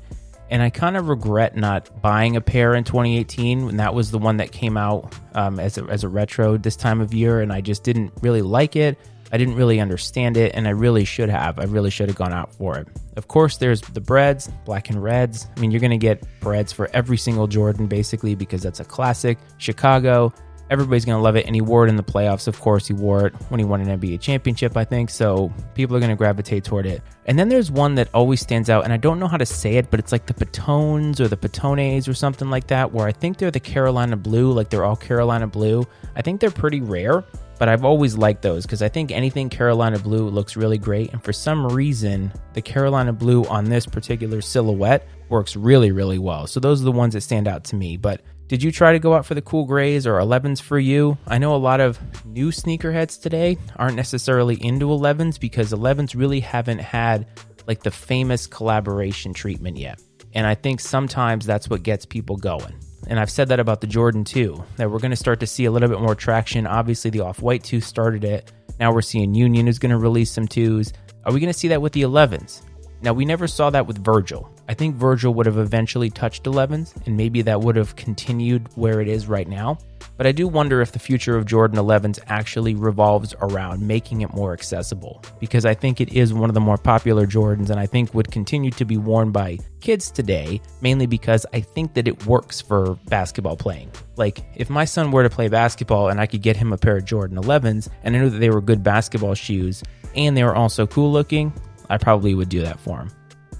And 0.50 0.62
I 0.62 0.70
kind 0.70 0.96
of 0.96 1.08
regret 1.08 1.56
not 1.56 2.02
buying 2.02 2.36
a 2.36 2.40
pair 2.40 2.74
in 2.74 2.84
2018 2.84 3.68
and 3.70 3.80
that 3.80 3.94
was 3.94 4.10
the 4.10 4.18
one 4.18 4.36
that 4.36 4.52
came 4.52 4.76
out 4.76 5.14
um, 5.34 5.58
as, 5.58 5.78
a, 5.78 5.84
as 5.84 6.04
a 6.04 6.08
retro 6.08 6.56
this 6.56 6.76
time 6.76 7.00
of 7.00 7.14
year. 7.14 7.40
And 7.40 7.52
I 7.52 7.60
just 7.60 7.82
didn't 7.82 8.12
really 8.22 8.42
like 8.42 8.76
it. 8.76 8.98
I 9.34 9.36
didn't 9.36 9.56
really 9.56 9.80
understand 9.80 10.36
it, 10.36 10.52
and 10.54 10.68
I 10.68 10.70
really 10.70 11.04
should 11.04 11.28
have. 11.28 11.58
I 11.58 11.64
really 11.64 11.90
should 11.90 12.08
have 12.08 12.16
gone 12.16 12.32
out 12.32 12.54
for 12.54 12.78
it. 12.78 12.86
Of 13.16 13.26
course, 13.26 13.56
there's 13.56 13.80
the 13.80 14.00
Breds, 14.00 14.48
black 14.64 14.90
and 14.90 15.02
reds. 15.02 15.48
I 15.56 15.60
mean, 15.60 15.72
you're 15.72 15.80
going 15.80 15.90
to 15.90 15.96
get 15.96 16.22
Breds 16.38 16.72
for 16.72 16.88
every 16.92 17.16
single 17.16 17.48
Jordan, 17.48 17.88
basically, 17.88 18.36
because 18.36 18.62
that's 18.62 18.78
a 18.78 18.84
classic. 18.84 19.38
Chicago, 19.58 20.32
everybody's 20.70 21.04
going 21.04 21.18
to 21.18 21.22
love 21.22 21.36
it. 21.36 21.46
And 21.46 21.54
he 21.54 21.60
wore 21.60 21.86
it 21.86 21.88
in 21.88 21.96
the 21.96 22.02
playoffs. 22.02 22.48
Of 22.48 22.60
course, 22.60 22.86
he 22.86 22.92
wore 22.92 23.26
it 23.26 23.34
when 23.48 23.60
he 23.60 23.64
won 23.64 23.80
an 23.80 24.00
NBA 24.00 24.20
championship, 24.20 24.76
I 24.76 24.84
think. 24.84 25.10
So 25.10 25.52
people 25.74 25.96
are 25.96 26.00
going 26.00 26.10
to 26.10 26.16
gravitate 26.16 26.64
toward 26.64 26.86
it. 26.86 27.02
And 27.26 27.38
then 27.38 27.48
there's 27.48 27.70
one 27.70 27.94
that 27.94 28.08
always 28.12 28.40
stands 28.40 28.68
out, 28.68 28.84
and 28.84 28.92
I 28.92 28.98
don't 28.98 29.18
know 29.18 29.28
how 29.28 29.38
to 29.38 29.46
say 29.46 29.76
it, 29.76 29.90
but 29.90 29.98
it's 29.98 30.12
like 30.12 30.26
the 30.26 30.34
Patones 30.34 31.20
or 31.20 31.28
the 31.28 31.38
Patones 31.38 32.06
or 32.06 32.12
something 32.12 32.50
like 32.50 32.66
that, 32.66 32.92
where 32.92 33.06
I 33.06 33.12
think 33.12 33.38
they're 33.38 33.50
the 33.50 33.60
Carolina 33.60 34.16
Blue, 34.16 34.52
like 34.52 34.68
they're 34.68 34.84
all 34.84 34.96
Carolina 34.96 35.46
Blue. 35.46 35.86
I 36.16 36.20
think 36.20 36.40
they're 36.40 36.50
pretty 36.50 36.82
rare 36.82 37.24
but 37.58 37.68
I've 37.68 37.84
always 37.84 38.16
liked 38.16 38.42
those 38.42 38.66
because 38.66 38.82
I 38.82 38.88
think 38.88 39.10
anything 39.10 39.48
Carolina 39.48 39.98
blue 39.98 40.28
looks 40.28 40.56
really 40.56 40.78
great. 40.78 41.12
And 41.12 41.22
for 41.22 41.32
some 41.32 41.66
reason, 41.66 42.32
the 42.52 42.62
Carolina 42.62 43.12
blue 43.12 43.44
on 43.44 43.66
this 43.66 43.86
particular 43.86 44.40
silhouette 44.40 45.06
works 45.28 45.56
really, 45.56 45.92
really 45.92 46.18
well. 46.18 46.46
So 46.46 46.60
those 46.60 46.80
are 46.80 46.84
the 46.84 46.92
ones 46.92 47.14
that 47.14 47.20
stand 47.20 47.46
out 47.48 47.64
to 47.64 47.76
me. 47.76 47.96
But 47.96 48.22
did 48.48 48.62
you 48.62 48.70
try 48.70 48.92
to 48.92 48.98
go 48.98 49.14
out 49.14 49.24
for 49.24 49.34
the 49.34 49.42
cool 49.42 49.64
grays 49.64 50.06
or 50.06 50.14
11s 50.14 50.60
for 50.60 50.78
you? 50.78 51.16
I 51.26 51.38
know 51.38 51.54
a 51.54 51.56
lot 51.56 51.80
of 51.80 51.98
new 52.26 52.48
sneakerheads 52.50 53.20
today 53.20 53.56
aren't 53.76 53.96
necessarily 53.96 54.62
into 54.62 54.86
11s 54.86 55.40
because 55.40 55.72
11s 55.72 56.14
really 56.14 56.40
haven't 56.40 56.80
had 56.80 57.26
like 57.66 57.82
the 57.82 57.90
famous 57.90 58.46
collaboration 58.46 59.32
treatment 59.32 59.78
yet. 59.78 60.02
And 60.34 60.46
I 60.46 60.54
think 60.54 60.80
sometimes 60.80 61.46
that's 61.46 61.70
what 61.70 61.82
gets 61.82 62.04
people 62.04 62.36
going. 62.36 62.74
And 63.06 63.18
I've 63.18 63.30
said 63.30 63.48
that 63.48 63.60
about 63.60 63.80
the 63.80 63.86
Jordan 63.86 64.24
2, 64.24 64.62
that 64.76 64.90
we're 64.90 64.98
going 64.98 65.10
to 65.10 65.16
start 65.16 65.40
to 65.40 65.46
see 65.46 65.64
a 65.64 65.70
little 65.70 65.88
bit 65.88 66.00
more 66.00 66.14
traction. 66.14 66.66
Obviously, 66.66 67.10
the 67.10 67.20
Off 67.20 67.40
White 67.40 67.64
2 67.64 67.80
started 67.80 68.24
it. 68.24 68.52
Now 68.78 68.92
we're 68.92 69.02
seeing 69.02 69.34
Union 69.34 69.68
is 69.68 69.78
going 69.78 69.90
to 69.90 69.98
release 69.98 70.30
some 70.30 70.48
2s. 70.48 70.92
Are 71.24 71.32
we 71.32 71.40
going 71.40 71.52
to 71.52 71.58
see 71.58 71.68
that 71.68 71.80
with 71.80 71.92
the 71.92 72.02
11s? 72.02 72.62
Now, 73.00 73.12
we 73.12 73.24
never 73.24 73.46
saw 73.46 73.70
that 73.70 73.86
with 73.86 74.02
Virgil. 74.02 74.53
I 74.68 74.74
think 74.74 74.96
Virgil 74.96 75.34
would 75.34 75.46
have 75.46 75.58
eventually 75.58 76.10
touched 76.10 76.44
11s, 76.44 76.94
and 77.06 77.16
maybe 77.16 77.42
that 77.42 77.60
would 77.60 77.76
have 77.76 77.96
continued 77.96 78.68
where 78.76 79.00
it 79.00 79.08
is 79.08 79.26
right 79.26 79.48
now. 79.48 79.78
But 80.16 80.26
I 80.26 80.32
do 80.32 80.46
wonder 80.46 80.80
if 80.80 80.92
the 80.92 80.98
future 80.98 81.36
of 81.36 81.44
Jordan 81.44 81.76
11s 81.76 82.20
actually 82.28 82.74
revolves 82.74 83.34
around 83.40 83.86
making 83.86 84.20
it 84.20 84.32
more 84.32 84.52
accessible, 84.52 85.22
because 85.40 85.66
I 85.66 85.74
think 85.74 86.00
it 86.00 86.12
is 86.12 86.32
one 86.32 86.48
of 86.48 86.54
the 86.54 86.60
more 86.60 86.78
popular 86.78 87.26
Jordans, 87.26 87.70
and 87.70 87.80
I 87.80 87.86
think 87.86 88.14
would 88.14 88.30
continue 88.30 88.70
to 88.72 88.84
be 88.84 88.96
worn 88.96 89.32
by 89.32 89.58
kids 89.80 90.10
today, 90.10 90.60
mainly 90.80 91.06
because 91.06 91.44
I 91.52 91.60
think 91.60 91.94
that 91.94 92.08
it 92.08 92.26
works 92.26 92.60
for 92.60 92.94
basketball 93.06 93.56
playing. 93.56 93.90
Like, 94.16 94.44
if 94.54 94.70
my 94.70 94.84
son 94.84 95.10
were 95.10 95.24
to 95.24 95.30
play 95.30 95.48
basketball 95.48 96.08
and 96.08 96.20
I 96.20 96.26
could 96.26 96.42
get 96.42 96.56
him 96.56 96.72
a 96.72 96.78
pair 96.78 96.96
of 96.96 97.04
Jordan 97.04 97.36
11s, 97.36 97.88
and 98.02 98.16
I 98.16 98.20
knew 98.20 98.30
that 98.30 98.38
they 98.38 98.50
were 98.50 98.60
good 98.60 98.82
basketball 98.82 99.34
shoes, 99.34 99.82
and 100.14 100.36
they 100.36 100.44
were 100.44 100.54
also 100.54 100.86
cool 100.86 101.10
looking, 101.10 101.52
I 101.90 101.98
probably 101.98 102.34
would 102.34 102.48
do 102.48 102.62
that 102.62 102.78
for 102.78 102.98
him. 103.00 103.10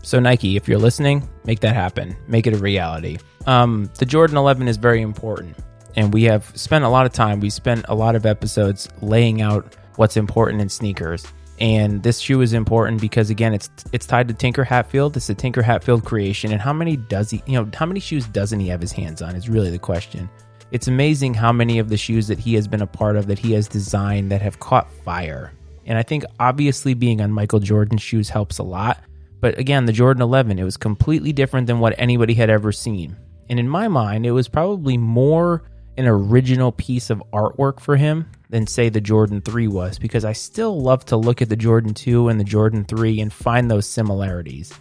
So, 0.05 0.21
Nike, 0.21 0.57
if 0.57 0.69
you're 0.69 0.79
listening, 0.79 1.29
make 1.45 1.61
that 1.61 1.75
happen. 1.75 2.15
Make 2.29 2.47
it 2.47 2.53
a 2.53 2.59
reality. 2.59 3.19
Um, 3.47 3.91
the 3.99 4.07
Jordan 4.07 4.37
11 4.37 4.69
is 4.69 4.77
very 4.77 5.01
important. 5.01 5.57
And 5.97 6.12
we 6.12 6.25
have 6.25 6.45
spent 6.57 6.85
a 6.85 6.88
lot 6.88 7.07
of 7.07 7.12
time, 7.12 7.40
we 7.40 7.51
spent 7.51 7.87
a 7.88 7.95
lot 7.95 8.17
of 8.17 8.27
episodes 8.27 8.88
laying 9.01 9.40
out 9.40 9.77
what's 9.97 10.17
important 10.17 10.61
in 10.61 10.69
sneakers. 10.69 11.25
And 11.61 12.03
this 12.03 12.19
shoe 12.19 12.40
is 12.40 12.53
important 12.53 13.01
because 13.01 13.31
again, 13.31 13.55
it's 13.55 13.71
it's 13.93 14.07
tied 14.07 14.27
to 14.27 14.35
Tinker 14.35 14.64
Hatfield. 14.64 15.17
It's 15.17 15.29
a 15.29 15.35
Tinker 15.35 15.62
Hatfield 15.62 16.05
creation. 16.05 16.51
And 16.51 16.61
how 16.61 16.73
many 16.73 16.97
does 16.97 17.31
he, 17.31 17.43
you 17.47 17.53
know, 17.53 17.71
how 17.73 17.87
many 17.87 18.01
shoes 18.01 18.27
doesn't 18.27 18.59
he 18.59 18.67
have 18.69 18.81
his 18.81 18.90
hands 18.90 19.23
on 19.23 19.37
is 19.37 19.49
really 19.49 19.71
the 19.71 19.79
question. 19.79 20.29
It's 20.73 20.88
amazing 20.88 21.35
how 21.35 21.53
many 21.53 21.79
of 21.79 21.88
the 21.88 21.97
shoes 21.97 22.27
that 22.27 22.40
he 22.40 22.55
has 22.55 22.67
been 22.67 22.83
a 22.83 22.87
part 22.88 23.14
of 23.14 23.29
that 23.29 23.38
he 23.38 23.53
has 23.53 23.69
designed 23.69 24.33
that 24.33 24.43
have 24.43 24.59
caught 24.59 24.93
fire 25.05 25.53
and 25.87 25.99
I 25.99 26.03
think 26.03 26.25
obviously 26.40 26.95
being 26.95 27.21
on 27.21 27.31
Michael 27.31 27.61
Jordan's 27.61 28.03
shoes 28.03 28.29
helps 28.29 28.59
a 28.59 28.62
lot. 28.62 28.99
But 29.44 29.59
again, 29.59 29.85
the 29.85 29.92
Jordan 29.92 30.22
11, 30.22 30.59
it 30.59 30.64
was 30.64 30.78
completely 30.78 31.30
different 31.35 31.66
than 31.66 31.78
what 31.78 31.94
anybody 31.98 32.33
had 32.33 32.48
ever 32.48 32.72
seen. 32.72 33.14
And 33.50 33.61
in 33.61 33.68
my 33.68 33.88
mind, 33.88 34.24
it 34.24 34.30
was 34.30 34.48
probably 34.48 34.96
more 34.96 35.64
an 35.98 36.07
original 36.07 36.72
piece 36.72 37.11
of 37.11 37.22
artwork 37.30 37.78
for 37.78 37.94
him 37.94 38.30
than, 38.48 38.66
say, 38.66 38.88
the 38.88 39.02
Jordan 39.02 39.42
3 39.42 39.68
was, 39.68 39.98
because 39.98 40.24
I 40.24 40.33
still 40.33 40.80
love 40.80 41.04
to 41.04 41.18
look 41.18 41.42
at 41.42 41.50
the 41.50 41.57
Jordan 41.57 41.92
2 41.92 42.30
and 42.30 42.40
the 42.40 42.44
Jordan 42.44 42.87
3 42.87 43.20
and 43.20 43.30
find 43.30 43.70
those 43.70 43.87
similarities. 43.87 44.72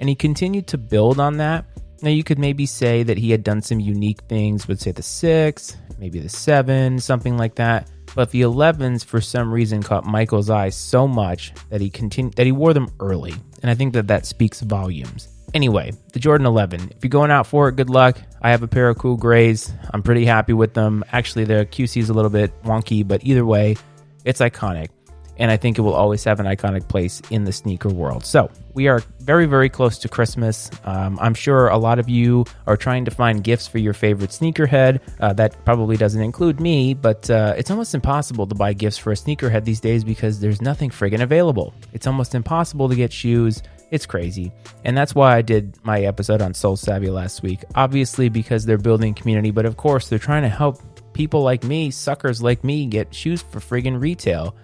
And 0.00 0.08
he 0.08 0.16
continued 0.16 0.66
to 0.66 0.76
build 0.76 1.20
on 1.20 1.36
that. 1.36 1.66
Now, 2.02 2.10
you 2.10 2.24
could 2.24 2.40
maybe 2.40 2.66
say 2.66 3.04
that 3.04 3.16
he 3.16 3.30
had 3.30 3.44
done 3.44 3.62
some 3.62 3.78
unique 3.78 4.22
things 4.22 4.66
with, 4.66 4.80
say, 4.80 4.90
the 4.90 5.04
6, 5.04 5.76
maybe 6.00 6.18
the 6.18 6.28
7, 6.28 6.98
something 6.98 7.38
like 7.38 7.54
that. 7.54 7.88
But 8.14 8.30
the 8.30 8.42
11s, 8.42 9.04
for 9.04 9.20
some 9.20 9.52
reason, 9.52 9.82
caught 9.82 10.04
Michael's 10.04 10.50
eye 10.50 10.70
so 10.70 11.06
much 11.06 11.52
that 11.68 11.80
he 11.80 11.90
continued 11.90 12.34
that 12.34 12.46
he 12.46 12.52
wore 12.52 12.74
them 12.74 12.88
early, 13.00 13.34
and 13.62 13.70
I 13.70 13.74
think 13.74 13.92
that 13.94 14.08
that 14.08 14.26
speaks 14.26 14.60
volumes. 14.60 15.28
Anyway, 15.52 15.92
the 16.12 16.20
Jordan 16.20 16.46
11. 16.46 16.92
If 16.96 17.02
you're 17.02 17.08
going 17.08 17.30
out 17.30 17.46
for 17.46 17.68
it, 17.68 17.76
good 17.76 17.90
luck. 17.90 18.20
I 18.40 18.50
have 18.50 18.62
a 18.62 18.68
pair 18.68 18.88
of 18.88 18.98
cool 18.98 19.16
grays. 19.16 19.72
I'm 19.92 20.02
pretty 20.02 20.24
happy 20.24 20.52
with 20.52 20.74
them. 20.74 21.04
Actually, 21.12 21.44
the 21.44 21.66
QC 21.66 22.00
is 22.00 22.08
a 22.08 22.14
little 22.14 22.30
bit 22.30 22.52
wonky, 22.62 23.06
but 23.06 23.24
either 23.24 23.44
way, 23.44 23.76
it's 24.24 24.40
iconic 24.40 24.88
and 25.40 25.50
I 25.50 25.56
think 25.56 25.78
it 25.78 25.80
will 25.80 25.94
always 25.94 26.22
have 26.24 26.38
an 26.38 26.46
iconic 26.46 26.86
place 26.86 27.20
in 27.30 27.44
the 27.44 27.52
sneaker 27.52 27.88
world. 27.88 28.24
So 28.26 28.50
we 28.74 28.88
are 28.88 29.02
very, 29.20 29.46
very 29.46 29.70
close 29.70 29.98
to 30.00 30.08
Christmas. 30.08 30.70
Um, 30.84 31.18
I'm 31.20 31.34
sure 31.34 31.68
a 31.68 31.78
lot 31.78 31.98
of 31.98 32.08
you 32.08 32.44
are 32.66 32.76
trying 32.76 33.06
to 33.06 33.10
find 33.10 33.42
gifts 33.42 33.66
for 33.66 33.78
your 33.78 33.94
favorite 33.94 34.30
sneakerhead. 34.30 35.00
Uh, 35.18 35.32
that 35.32 35.64
probably 35.64 35.96
doesn't 35.96 36.20
include 36.20 36.60
me, 36.60 36.92
but 36.92 37.28
uh, 37.30 37.54
it's 37.56 37.70
almost 37.70 37.94
impossible 37.94 38.46
to 38.46 38.54
buy 38.54 38.74
gifts 38.74 38.98
for 38.98 39.12
a 39.12 39.16
sneakerhead 39.16 39.64
these 39.64 39.80
days 39.80 40.04
because 40.04 40.40
there's 40.40 40.60
nothing 40.60 40.90
friggin' 40.90 41.22
available. 41.22 41.72
It's 41.94 42.06
almost 42.06 42.34
impossible 42.34 42.90
to 42.90 42.94
get 42.94 43.10
shoes. 43.10 43.62
It's 43.90 44.06
crazy. 44.06 44.52
And 44.84 44.96
that's 44.96 45.14
why 45.14 45.36
I 45.36 45.42
did 45.42 45.76
my 45.82 46.02
episode 46.02 46.42
on 46.42 46.52
Soul 46.52 46.76
Savvy 46.76 47.08
last 47.08 47.42
week. 47.42 47.64
Obviously, 47.74 48.28
because 48.28 48.66
they're 48.66 48.78
building 48.78 49.14
community, 49.14 49.50
but 49.50 49.64
of 49.64 49.78
course, 49.78 50.08
they're 50.08 50.18
trying 50.18 50.42
to 50.42 50.48
help 50.50 50.80
people 51.14 51.42
like 51.42 51.64
me, 51.64 51.90
suckers 51.90 52.42
like 52.42 52.62
me, 52.62 52.86
get 52.86 53.14
shoes 53.14 53.42
for 53.42 53.58
friggin' 53.58 54.00
retail. 54.00 54.54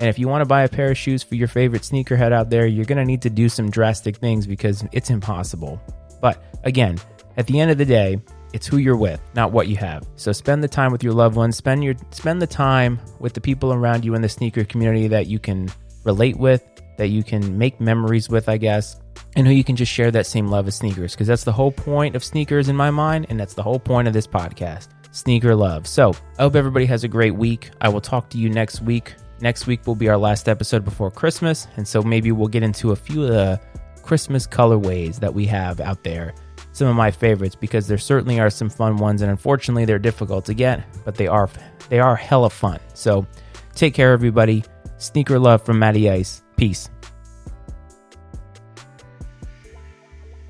And 0.00 0.08
if 0.08 0.18
you 0.18 0.28
want 0.28 0.40
to 0.40 0.46
buy 0.46 0.62
a 0.62 0.68
pair 0.68 0.90
of 0.90 0.98
shoes 0.98 1.22
for 1.22 1.34
your 1.34 1.46
favorite 1.46 1.82
sneakerhead 1.82 2.32
out 2.32 2.48
there, 2.48 2.66
you're 2.66 2.86
going 2.86 2.98
to 2.98 3.04
need 3.04 3.20
to 3.22 3.30
do 3.30 3.50
some 3.50 3.70
drastic 3.70 4.16
things 4.16 4.46
because 4.46 4.82
it's 4.92 5.10
impossible. 5.10 5.80
But 6.22 6.42
again, 6.64 6.98
at 7.36 7.46
the 7.46 7.60
end 7.60 7.70
of 7.70 7.76
the 7.76 7.84
day, 7.84 8.18
it's 8.52 8.66
who 8.66 8.78
you're 8.78 8.96
with, 8.96 9.20
not 9.34 9.52
what 9.52 9.68
you 9.68 9.76
have. 9.76 10.06
So 10.16 10.32
spend 10.32 10.64
the 10.64 10.68
time 10.68 10.90
with 10.90 11.04
your 11.04 11.12
loved 11.12 11.36
ones. 11.36 11.56
Spend 11.56 11.84
your 11.84 11.94
spend 12.10 12.40
the 12.40 12.46
time 12.46 12.98
with 13.18 13.34
the 13.34 13.40
people 13.40 13.72
around 13.72 14.04
you 14.04 14.14
in 14.14 14.22
the 14.22 14.28
sneaker 14.28 14.64
community 14.64 15.06
that 15.08 15.26
you 15.26 15.38
can 15.38 15.70
relate 16.04 16.36
with, 16.36 16.64
that 16.96 17.08
you 17.08 17.22
can 17.22 17.56
make 17.56 17.80
memories 17.80 18.28
with, 18.28 18.48
I 18.48 18.56
guess, 18.56 19.00
and 19.36 19.46
who 19.46 19.52
you 19.52 19.62
can 19.62 19.76
just 19.76 19.92
share 19.92 20.10
that 20.10 20.26
same 20.26 20.48
love 20.48 20.66
of 20.66 20.74
sneakers 20.74 21.14
because 21.14 21.28
that's 21.28 21.44
the 21.44 21.52
whole 21.52 21.72
point 21.72 22.16
of 22.16 22.24
sneakers 22.24 22.68
in 22.68 22.76
my 22.76 22.90
mind 22.90 23.26
and 23.28 23.38
that's 23.38 23.54
the 23.54 23.62
whole 23.62 23.78
point 23.78 24.08
of 24.08 24.14
this 24.14 24.26
podcast. 24.26 24.88
Sneaker 25.12 25.54
love. 25.54 25.86
So, 25.86 26.14
I 26.38 26.42
hope 26.42 26.54
everybody 26.54 26.86
has 26.86 27.04
a 27.04 27.08
great 27.08 27.34
week. 27.34 27.70
I 27.80 27.88
will 27.88 28.00
talk 28.00 28.30
to 28.30 28.38
you 28.38 28.48
next 28.48 28.80
week. 28.80 29.14
Next 29.40 29.66
week 29.66 29.86
will 29.86 29.94
be 29.94 30.08
our 30.08 30.18
last 30.18 30.48
episode 30.48 30.84
before 30.84 31.10
Christmas, 31.10 31.66
and 31.76 31.88
so 31.88 32.02
maybe 32.02 32.30
we'll 32.30 32.48
get 32.48 32.62
into 32.62 32.92
a 32.92 32.96
few 32.96 33.22
of 33.22 33.30
the 33.30 33.60
Christmas 34.02 34.46
colorways 34.46 35.18
that 35.20 35.32
we 35.32 35.46
have 35.46 35.80
out 35.80 36.04
there. 36.04 36.34
Some 36.72 36.88
of 36.88 36.96
my 36.96 37.10
favorites 37.10 37.54
because 37.54 37.86
there 37.86 37.98
certainly 37.98 38.38
are 38.38 38.50
some 38.50 38.68
fun 38.68 38.96
ones, 38.96 39.22
and 39.22 39.30
unfortunately 39.30 39.86
they're 39.86 39.98
difficult 39.98 40.44
to 40.46 40.54
get, 40.54 40.84
but 41.04 41.14
they 41.14 41.26
are 41.26 41.48
they 41.88 42.00
are 42.00 42.14
hella 42.16 42.50
fun. 42.50 42.80
So 42.94 43.26
take 43.74 43.94
care, 43.94 44.12
everybody. 44.12 44.62
Sneaker 44.98 45.38
love 45.38 45.64
from 45.64 45.78
Matty 45.78 46.10
Ice. 46.10 46.42
Peace. 46.56 46.90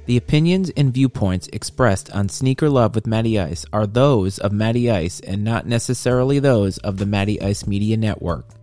The 0.06 0.16
opinions 0.16 0.70
and 0.76 0.92
viewpoints 0.92 1.48
expressed 1.52 2.10
on 2.10 2.28
Sneaker 2.28 2.68
Love 2.68 2.96
with 2.96 3.06
Matty 3.06 3.38
Ice 3.38 3.64
are 3.72 3.86
those 3.86 4.40
of 4.40 4.50
Matty 4.50 4.90
Ice 4.90 5.20
and 5.20 5.44
not 5.44 5.66
necessarily 5.66 6.40
those 6.40 6.78
of 6.78 6.96
the 6.96 7.06
Matty 7.06 7.40
Ice 7.40 7.64
Media 7.64 7.96
Network. 7.96 8.59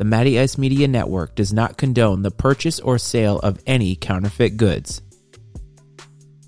The 0.00 0.06
Matty 0.06 0.40
Ice 0.40 0.56
Media 0.56 0.88
Network 0.88 1.34
does 1.34 1.52
not 1.52 1.76
condone 1.76 2.22
the 2.22 2.30
purchase 2.30 2.80
or 2.80 2.96
sale 2.96 3.38
of 3.40 3.60
any 3.66 3.94
counterfeit 3.94 4.56
goods. 4.56 5.02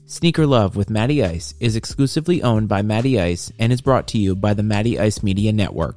Sneaker 0.07 0.47
Love 0.47 0.75
with 0.75 0.89
Matty 0.89 1.23
Ice 1.23 1.53
is 1.61 1.77
exclusively 1.77 2.43
owned 2.43 2.71
by 2.71 2.81
Matty 2.81 3.21
Ice 3.21 3.53
and 3.59 3.71
is 3.71 3.83
brought 3.83 4.09
to 4.09 4.19
you 4.19 4.35
by 4.35 4.55
the 4.55 4.63
Matty 4.63 4.99
Ice 4.99 5.23
Media 5.23 5.53
Network. 5.53 5.97